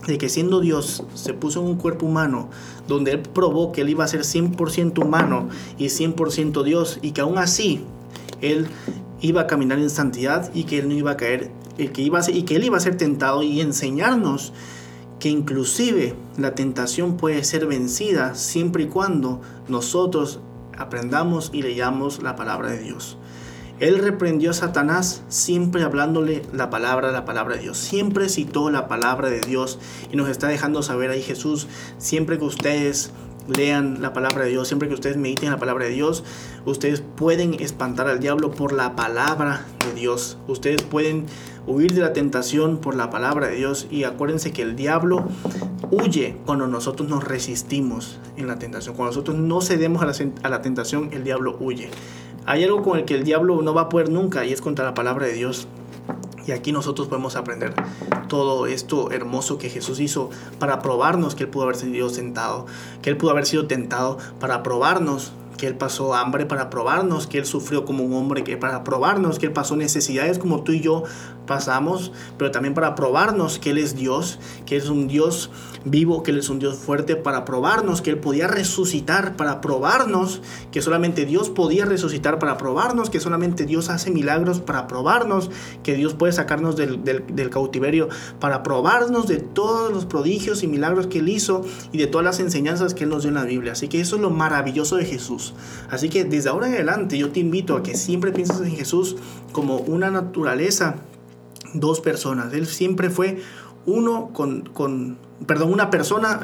de 0.07 0.19
que 0.19 0.29
siendo 0.29 0.61
Dios 0.61 1.03
se 1.15 1.33
puso 1.33 1.63
en 1.63 1.67
un 1.67 1.77
cuerpo 1.77 2.05
humano, 2.05 2.51
donde 2.87 3.13
Él 3.13 3.21
probó 3.21 3.73
que 3.73 3.81
Él 3.81 3.89
iba 3.89 4.05
a 4.05 4.09
ser 4.09 4.25
100% 4.25 5.03
humano 5.03 5.49
y 5.79 5.87
100% 5.87 6.63
Dios, 6.63 6.99
y 7.01 7.13
que 7.13 7.23
aún 7.23 7.39
así 7.39 7.81
Él 8.43 8.67
iba 9.23 9.41
a 9.41 9.47
caminar 9.47 9.79
en 9.79 9.89
santidad 9.89 10.51
y 10.53 10.65
que 10.65 10.81
Él 10.81 10.91
no 10.91 10.95
iba 10.95 11.13
a 11.13 11.17
caer, 11.17 11.51
que 11.79 12.03
iba 12.03 12.21
y 12.31 12.43
que 12.43 12.57
Él 12.57 12.65
iba 12.65 12.77
a 12.77 12.81
ser 12.81 12.99
tentado 12.99 13.43
y 13.43 13.63
enseñarnos 13.63 14.53
que 15.23 15.29
inclusive 15.29 16.17
la 16.37 16.57
tentación 16.57 17.17
puede 17.17 17.45
ser 17.45 17.67
vencida 17.67 18.35
siempre 18.35 18.83
y 18.83 18.87
cuando 18.89 19.41
nosotros 19.69 20.41
aprendamos 20.77 21.51
y 21.53 21.63
leamos 21.63 22.25
la 22.25 22.35
palabra 22.35 22.73
de 22.73 22.81
Dios. 22.81 23.19
Él 23.79 24.01
reprendió 24.01 24.51
a 24.51 24.55
Satanás 24.55 25.23
siempre 25.29 25.85
hablándole 25.85 26.43
la 26.53 26.71
palabra, 26.71 27.13
la 27.13 27.25
palabra 27.25 27.55
de 27.55 27.63
Dios. 27.63 27.79
Siempre 27.79 28.29
citó 28.29 28.69
la 28.69 28.89
palabra 28.89 29.31
de 29.31 29.39
Dios 29.39 29.79
y 30.11 30.17
nos 30.17 30.29
está 30.29 30.49
dejando 30.49 30.83
saber 30.83 31.11
ahí 31.11 31.23
Jesús, 31.23 31.69
siempre 31.99 32.37
que 32.37 32.45
ustedes 32.45 33.13
lean 33.47 34.03
la 34.03 34.13
palabra 34.13 34.43
de 34.43 34.51
Dios, 34.51 34.67
siempre 34.67 34.89
que 34.89 34.95
ustedes 34.95 35.17
mediten 35.17 35.51
la 35.51 35.59
palabra 35.59 35.85
de 35.85 35.93
Dios, 35.93 36.25
ustedes 36.65 37.01
pueden 37.15 37.55
espantar 37.61 38.09
al 38.09 38.19
diablo 38.19 38.51
por 38.51 38.73
la 38.73 38.97
palabra 38.97 39.67
de 39.87 40.01
Dios. 40.01 40.37
Ustedes 40.49 40.83
pueden 40.83 41.27
huir 41.67 41.93
de 41.95 42.01
la 42.01 42.13
tentación 42.13 42.79
por 42.79 42.95
la 42.97 43.11
palabra 43.11 43.49
de 43.49 43.57
Dios 43.57 43.87
y 43.91 44.05
acuérdense 44.05 44.53
que 44.53 44.63
el 44.63 44.77
diablo 44.77 45.25
huye 45.91 46.37
cuando 46.47 46.67
nosotros 46.67 47.09
nos 47.09 47.25
resistimos 47.25 48.19
en 48.37 48.47
la 48.47 48.59
tentación. 48.59 48.97
Cuando 48.97 49.11
nosotros 49.11 49.37
no 49.37 49.61
cedemos 49.61 50.03
a 50.03 50.49
la, 50.49 50.63
tentación, 50.63 51.11
el 51.13 51.25
diablo 51.25 51.57
huye. 51.61 51.91
Hay 52.47 52.65
algo 52.65 52.83
con 52.83 52.99
el 52.99 53.05
que 53.05 53.15
el 53.15 53.25
diablo 53.25 53.63
no 53.63 53.75
va 53.75 53.83
a 53.83 53.89
poder 53.89 54.09
nunca 54.11 54.45
y 54.45 54.53
es 54.53 54.61
contra 54.61 54.85
la 54.85 54.95
palabra 54.95 55.27
de 55.27 55.35
Dios. 55.35 55.69
Y 56.45 56.51
aquí 56.51 56.73
nosotros 56.73 57.07
podemos 57.07 57.37
aprender 57.37 57.73
todo 58.27 58.67
esto 58.67 59.13
hermoso 59.13 59.59
que 59.59 59.71
Jesús 59.71 60.01
hizo 60.01 60.31
para 60.59 60.81
probarnos 60.81 61.37
que 61.37 61.45
Él 61.45 61.51
pudo 61.51 61.65
haber 61.65 61.77
sido 61.77 62.09
sentado, 62.09 62.67
que 63.01 63.11
Él 63.11 63.17
pudo 63.17 63.31
haber 63.31 63.47
sido 63.47 63.67
tentado, 63.67 64.19
para 64.41 64.65
probarnos 64.65 65.33
que 65.57 65.67
Él 65.67 65.77
pasó 65.77 66.15
hambre, 66.15 66.47
para 66.47 66.71
probarnos 66.71 67.27
que 67.27 67.39
Él 67.39 67.47
sufrió 67.47 67.85
como 67.85 68.05
un 68.05 68.15
hombre, 68.15 68.45
que 68.45 68.57
para 68.57 68.85
probarnos 68.85 69.39
que 69.39 69.47
Él 69.47 69.53
pasó 69.53 69.77
necesidades 69.77 70.39
como 70.39 70.63
tú 70.63 70.73
y 70.73 70.81
yo 70.81 71.05
pasamos, 71.47 72.13
pero 72.39 72.51
también 72.51 72.75
para 72.75 72.95
probarnos 72.95 73.59
que 73.59 73.71
Él 73.71 73.79
es 73.79 73.97
Dios, 73.97 74.39
que 74.67 74.77
es 74.77 74.89
un 74.89 75.09
Dios 75.09 75.51
vivo, 75.85 76.23
que 76.23 76.31
Él 76.31 76.39
es 76.39 76.49
un 76.49 76.59
Dios 76.59 76.77
fuerte, 76.77 77.17
para 77.17 77.45
probarnos 77.45 78.03
que 78.03 78.11
Él 78.11 78.19
podía 78.19 78.47
resucitar, 78.47 79.37
para 79.37 79.61
probarnos 79.61 80.41
que 80.71 80.83
solamente 80.83 81.27
Dios 81.27 81.51
podía 81.51 81.85
resucitar, 81.85 82.39
para 82.39 82.57
probarnos 82.57 83.11
que 83.11 83.21
solamente 83.21 83.67
Dios 83.67 83.89
hace 83.89 84.11
milagros, 84.11 84.61
para 84.61 84.87
probarnos 84.87 85.51
que 85.83 85.95
Dios 85.95 86.15
puede 86.15 86.33
sacarnos 86.33 86.77
del, 86.77 87.03
del, 87.05 87.51
cautiverio, 87.51 88.09
para 88.41 88.63
probarnos 88.63 89.27
de 89.27 89.39
todos 89.39 89.93
los 89.93 90.07
prodigios 90.07 90.63
y 90.63 90.69
milagros 90.69 91.07
que 91.07 91.19
Él 91.19 91.29
hizo 91.29 91.63
y 91.93 91.99
de 91.99 92.07
todas 92.07 92.25
las 92.25 92.41
enseñanzas 92.41 92.95
que 92.95 93.05
Él 93.05 93.11
nos 93.11 93.23
dio 93.23 93.29
en 93.29 93.35
la 93.35 93.45
Biblia. 93.45 93.73
Así 93.73 93.89
que 93.89 94.01
eso 94.01 94.17
es 94.17 94.23
lo 94.23 94.31
maravilloso 94.31 94.97
de 94.97 95.05
Jesús. 95.05 95.42
Así 95.91 96.09
que 96.09 96.25
desde 96.25 96.49
ahora 96.49 96.69
en 96.69 96.75
adelante 96.75 97.19
yo 97.19 97.31
te 97.31 97.41
invito 97.41 97.77
a 97.77 97.83
que 97.83 97.97
siempre 97.97 98.33
pienses 98.33 98.61
en 98.61 98.77
Jesús 98.77 99.17
como 99.53 99.79
una 99.79 100.11
naturaleza, 100.11 100.97
dos 101.75 102.01
personas. 102.01 102.53
Él 102.53 102.67
siempre 102.67 103.11
fue 103.11 103.39
uno 103.87 104.31
con, 104.33 104.63
con 104.73 105.19
perdón, 105.47 105.73
una 105.73 105.91
persona, 105.91 106.41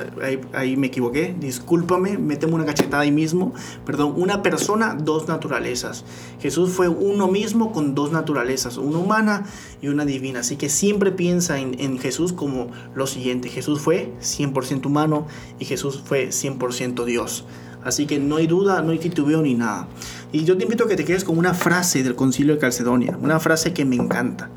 ahí, 0.52 0.76
me 0.76 0.88
equivoqué, 0.88 1.34
discúlpame, 1.38 2.18
méteme 2.18 2.54
una 2.54 2.64
cachetada 2.64 3.02
ahí 3.02 3.12
mismo, 3.12 3.54
perdón, 3.84 4.14
una 4.16 4.42
persona, 4.42 4.96
dos 5.00 5.28
naturalezas. 5.28 6.04
Jesús 6.40 6.70
fue 6.70 6.88
uno 6.88 7.28
mismo 7.28 7.72
con 7.72 7.94
dos 7.94 8.12
naturalezas, 8.12 8.76
una 8.76 8.98
humana 8.98 9.46
y 9.80 9.88
una 9.88 10.04
divina. 10.04 10.40
Así 10.40 10.56
que 10.56 10.68
siempre 10.68 11.12
piensa 11.12 11.58
en, 11.58 11.98
Jesús 11.98 12.32
como 12.32 12.70
lo 12.94 13.06
siguiente, 13.06 13.48
Jesús 13.48 13.80
fue 13.80 14.12
100% 14.20 14.86
humano 14.86 15.26
y 15.58 15.64
Jesús 15.64 16.02
fue 16.04 16.28
100% 16.28 17.04
Dios. 17.04 17.44
Así 17.84 18.06
que 18.06 18.18
no 18.18 18.36
hay 18.36 18.46
duda, 18.46 18.82
no 18.82 18.92
hay 18.92 18.98
titubeo 18.98 19.42
ni 19.42 19.54
nada. 19.54 19.86
Y 20.32 20.44
yo 20.44 20.56
te 20.56 20.64
invito 20.64 20.84
a 20.84 20.88
que 20.88 20.96
te 20.96 21.04
quedes 21.04 21.24
con 21.24 21.38
una 21.38 21.54
frase 21.54 22.02
del 22.02 22.14
concilio 22.14 22.54
de 22.54 22.60
Calcedonia, 22.60 23.16
una 23.20 23.40
frase 23.40 23.72
que 23.72 23.84
me 23.84 23.96
encanta. 23.96 24.50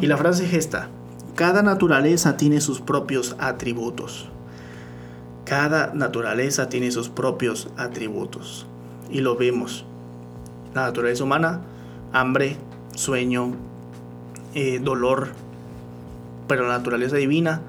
Y 0.00 0.06
la 0.06 0.16
frase 0.16 0.46
es 0.46 0.52
esta, 0.52 0.88
cada 1.36 1.62
naturaleza 1.62 2.38
tiene 2.38 2.62
sus 2.62 2.80
propios 2.80 3.36
atributos. 3.38 4.28
Cada 5.44 5.92
naturaleza 5.92 6.70
tiene 6.70 6.90
sus 6.90 7.10
propios 7.10 7.68
atributos. 7.76 8.66
Y 9.10 9.20
lo 9.20 9.36
vemos. 9.36 9.84
La 10.74 10.82
naturaleza 10.86 11.24
humana, 11.24 11.60
hambre, 12.12 12.56
sueño, 12.94 13.54
eh, 14.54 14.80
dolor. 14.82 15.28
Pero 16.48 16.66
la 16.66 16.78
naturaleza 16.78 17.16
divina, 17.16 17.60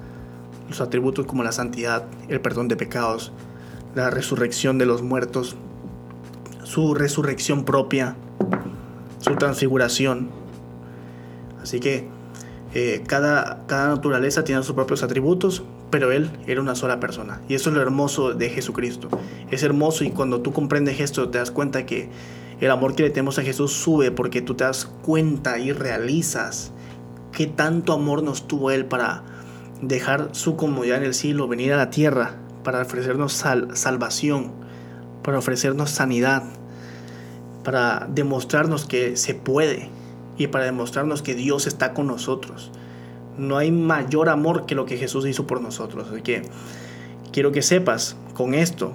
los 0.70 0.80
atributos 0.80 1.26
como 1.26 1.44
la 1.44 1.52
santidad, 1.52 2.06
el 2.30 2.40
perdón 2.40 2.70
de 2.70 2.78
pecados, 2.78 3.34
la 3.98 4.12
resurrección 4.12 4.78
de 4.78 4.86
los 4.86 5.02
muertos, 5.02 5.56
su 6.64 6.94
resurrección 6.94 7.66
propia, 7.66 8.16
su 9.18 9.34
transfiguración. 9.38 10.30
Así 11.60 11.80
que 11.80 12.08
eh, 12.76 13.04
cada, 13.08 13.66
cada 13.66 13.88
naturaleza 13.88 14.44
tiene 14.44 14.62
sus 14.62 14.76
propios 14.76 15.02
atributos, 15.02 15.64
pero 15.90 16.12
Él 16.12 16.30
era 16.46 16.62
una 16.62 16.76
sola 16.76 17.00
persona. 17.00 17.42
Y 17.50 17.56
eso 17.56 17.72
es 17.72 17.76
lo 17.76 17.82
hermoso 17.82 18.36
de 18.36 18.52
Jesucristo. 18.52 19.10
Es 19.50 19.64
hermoso 19.64 20.04
y 20.04 20.12
cuando 20.12 20.42
tú 20.42 20.54
comprendes 20.54 21.00
esto 21.00 21.30
te 21.30 21.40
das 21.40 21.50
cuenta 21.50 21.88
que 21.88 22.12
el 22.62 22.70
amor 22.70 22.94
que 22.94 23.02
le 23.02 23.10
tenemos 23.10 23.40
a 23.40 23.42
Jesús 23.42 23.74
sube 23.74 24.12
porque 24.12 24.44
tú 24.44 24.54
te 24.54 24.64
das 24.64 24.86
cuenta 24.86 25.58
y 25.58 25.72
realizas 25.72 26.72
qué 27.32 27.48
tanto 27.48 27.94
amor 27.94 28.22
nos 28.22 28.48
tuvo 28.48 28.70
Él 28.70 28.86
para 28.86 29.24
dejar 29.82 30.30
su 30.34 30.56
comodidad 30.56 31.00
en 31.00 31.04
el 31.04 31.16
cielo, 31.16 31.48
venir 31.48 31.74
a 31.74 31.78
la 31.78 31.90
tierra 31.90 32.42
para 32.68 32.82
ofrecernos 32.82 33.32
salvación, 33.32 34.52
para 35.24 35.40
ofrecernos 35.40 35.90
sanidad, 35.90 36.44
para 37.64 38.10
demostrarnos 38.12 38.84
que 38.84 39.16
se 39.16 39.36
puede, 39.36 39.90
y 40.38 40.48
para 40.48 40.66
demostrarnos 40.66 41.22
que 41.22 41.34
Dios 41.34 41.66
está 41.66 41.94
con 41.94 42.08
nosotros. 42.08 42.70
No 43.38 43.56
hay 43.56 43.72
mayor 43.72 44.28
amor 44.28 44.66
que 44.66 44.76
lo 44.76 44.86
que 44.86 44.98
Jesús 44.98 45.26
hizo 45.26 45.48
por 45.48 45.62
nosotros. 45.62 46.10
Así 46.12 46.22
que 46.22 46.42
quiero 47.32 47.54
que 47.54 47.62
sepas 47.62 48.18
con 48.34 48.54
esto 48.54 48.92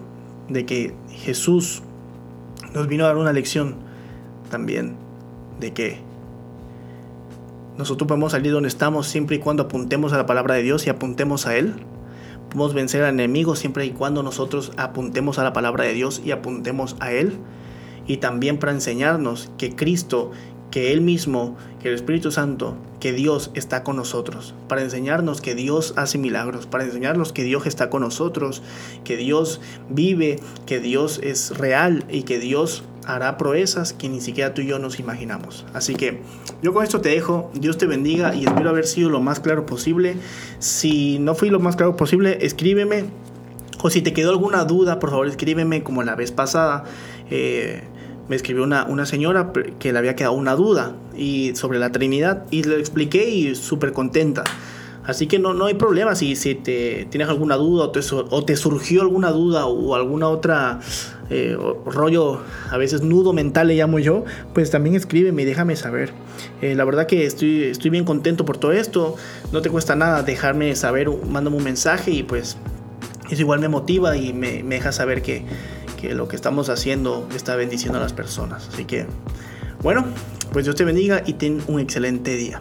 de 0.50 0.66
que 0.66 0.92
Jesús 1.08 1.82
nos 2.74 2.88
vino 2.88 3.04
a 3.04 3.06
dar 3.06 3.16
una 3.16 3.32
lección 3.32 3.76
también 4.50 4.96
de 5.60 5.72
que 5.72 5.98
nosotros 7.78 8.06
podemos 8.06 8.32
salir 8.32 8.52
donde 8.52 8.68
estamos 8.68 9.06
siempre 9.06 9.36
y 9.36 9.38
cuando 9.38 9.62
apuntemos 9.62 10.12
a 10.12 10.18
la 10.18 10.26
palabra 10.26 10.56
de 10.56 10.62
Dios 10.62 10.86
y 10.86 10.90
apuntemos 10.90 11.46
a 11.46 11.56
Él. 11.56 11.86
Podemos 12.52 12.74
vencer 12.74 13.02
al 13.02 13.14
enemigo 13.14 13.56
siempre 13.56 13.86
y 13.86 13.92
cuando 13.92 14.22
nosotros 14.22 14.72
apuntemos 14.76 15.38
a 15.38 15.42
la 15.42 15.54
palabra 15.54 15.84
de 15.84 15.94
Dios 15.94 16.20
y 16.22 16.32
apuntemos 16.32 16.96
a 17.00 17.10
Él. 17.10 17.38
Y 18.06 18.18
también 18.18 18.58
para 18.58 18.72
enseñarnos 18.72 19.50
que 19.56 19.74
Cristo 19.74 20.32
que 20.70 20.92
Él 20.92 21.02
mismo, 21.02 21.56
que 21.80 21.88
el 21.88 21.94
Espíritu 21.94 22.30
Santo, 22.32 22.76
que 22.98 23.12
Dios 23.12 23.50
está 23.54 23.84
con 23.84 23.96
nosotros, 23.96 24.54
para 24.68 24.82
enseñarnos 24.82 25.40
que 25.40 25.54
Dios 25.54 25.92
hace 25.96 26.18
milagros, 26.18 26.66
para 26.66 26.84
enseñarnos 26.84 27.32
que 27.32 27.44
Dios 27.44 27.66
está 27.66 27.90
con 27.90 28.02
nosotros, 28.02 28.62
que 29.04 29.16
Dios 29.16 29.60
vive, 29.88 30.40
que 30.66 30.80
Dios 30.80 31.20
es 31.22 31.56
real 31.56 32.04
y 32.10 32.22
que 32.22 32.38
Dios 32.38 32.84
hará 33.06 33.36
proezas 33.36 33.92
que 33.92 34.08
ni 34.08 34.20
siquiera 34.20 34.54
tú 34.54 34.62
y 34.62 34.66
yo 34.66 34.78
nos 34.78 35.00
imaginamos. 35.00 35.66
Así 35.72 35.94
que 35.94 36.22
yo 36.62 36.72
con 36.72 36.84
esto 36.84 37.00
te 37.00 37.10
dejo, 37.10 37.50
Dios 37.54 37.78
te 37.78 37.86
bendiga 37.86 38.34
y 38.34 38.44
espero 38.44 38.70
haber 38.70 38.86
sido 38.86 39.10
lo 39.10 39.20
más 39.20 39.40
claro 39.40 39.66
posible. 39.66 40.16
Si 40.58 41.18
no 41.18 41.34
fui 41.34 41.50
lo 41.50 41.60
más 41.60 41.76
claro 41.76 41.96
posible, 41.96 42.38
escríbeme 42.42 43.06
O 43.82 43.90
si 43.90 44.02
te 44.02 44.12
quedó 44.12 44.30
alguna 44.30 44.64
duda, 44.64 44.98
por 44.98 45.10
favor 45.10 45.26
escríbeme 45.26 45.82
como 45.82 46.02
la 46.02 46.14
vez 46.14 46.30
pasada. 46.30 46.84
Eh, 47.30 47.82
me 48.28 48.36
escribió 48.36 48.62
una, 48.62 48.84
una 48.84 49.04
señora 49.04 49.52
que 49.78 49.92
le 49.92 49.98
había 49.98 50.14
quedado 50.14 50.34
una 50.34 50.54
duda 50.54 50.94
y 51.16 51.54
sobre 51.56 51.78
la 51.78 51.90
Trinidad 51.90 52.44
y 52.50 52.62
le 52.62 52.78
expliqué 52.78 53.28
y 53.28 53.54
súper 53.56 53.92
contenta. 53.92 54.44
Así 55.04 55.26
que 55.26 55.40
no, 55.40 55.52
no 55.52 55.66
hay 55.66 55.74
problema 55.74 56.14
si, 56.14 56.36
si 56.36 56.54
te 56.54 57.06
tienes 57.10 57.28
alguna 57.28 57.56
duda 57.56 57.90
o 58.30 58.44
te 58.44 58.56
surgió 58.56 59.02
alguna 59.02 59.32
duda 59.32 59.66
o 59.66 59.96
alguna 59.96 60.28
otra 60.28 60.78
eh, 61.32 61.56
rollo, 61.86 62.40
a 62.70 62.76
veces 62.76 63.00
nudo 63.00 63.32
mental 63.32 63.68
le 63.68 63.74
llamo 63.74 63.98
yo, 63.98 64.24
pues 64.52 64.70
también 64.70 64.94
escríbeme 64.94 65.42
y 65.42 65.44
déjame 65.46 65.76
saber. 65.76 66.12
Eh, 66.60 66.74
la 66.74 66.84
verdad 66.84 67.06
que 67.06 67.24
estoy, 67.24 67.64
estoy 67.64 67.90
bien 67.90 68.04
contento 68.04 68.44
por 68.44 68.58
todo 68.58 68.72
esto. 68.72 69.16
No 69.50 69.62
te 69.62 69.70
cuesta 69.70 69.96
nada 69.96 70.22
dejarme 70.22 70.76
saber, 70.76 71.08
mándame 71.08 71.56
un 71.56 71.64
mensaje 71.64 72.10
y 72.10 72.22
pues 72.22 72.58
eso 73.30 73.40
igual 73.40 73.60
me 73.60 73.68
motiva 73.68 74.16
y 74.16 74.34
me, 74.34 74.62
me 74.62 74.74
deja 74.74 74.92
saber 74.92 75.22
que, 75.22 75.44
que 75.98 76.14
lo 76.14 76.28
que 76.28 76.36
estamos 76.36 76.68
haciendo 76.68 77.26
está 77.34 77.56
bendiciendo 77.56 77.98
a 77.98 78.02
las 78.02 78.12
personas. 78.12 78.68
Así 78.70 78.84
que, 78.84 79.06
bueno, 79.82 80.04
pues 80.52 80.66
Dios 80.66 80.76
te 80.76 80.84
bendiga 80.84 81.22
y 81.24 81.32
ten 81.32 81.62
un 81.66 81.80
excelente 81.80 82.36
día. 82.36 82.60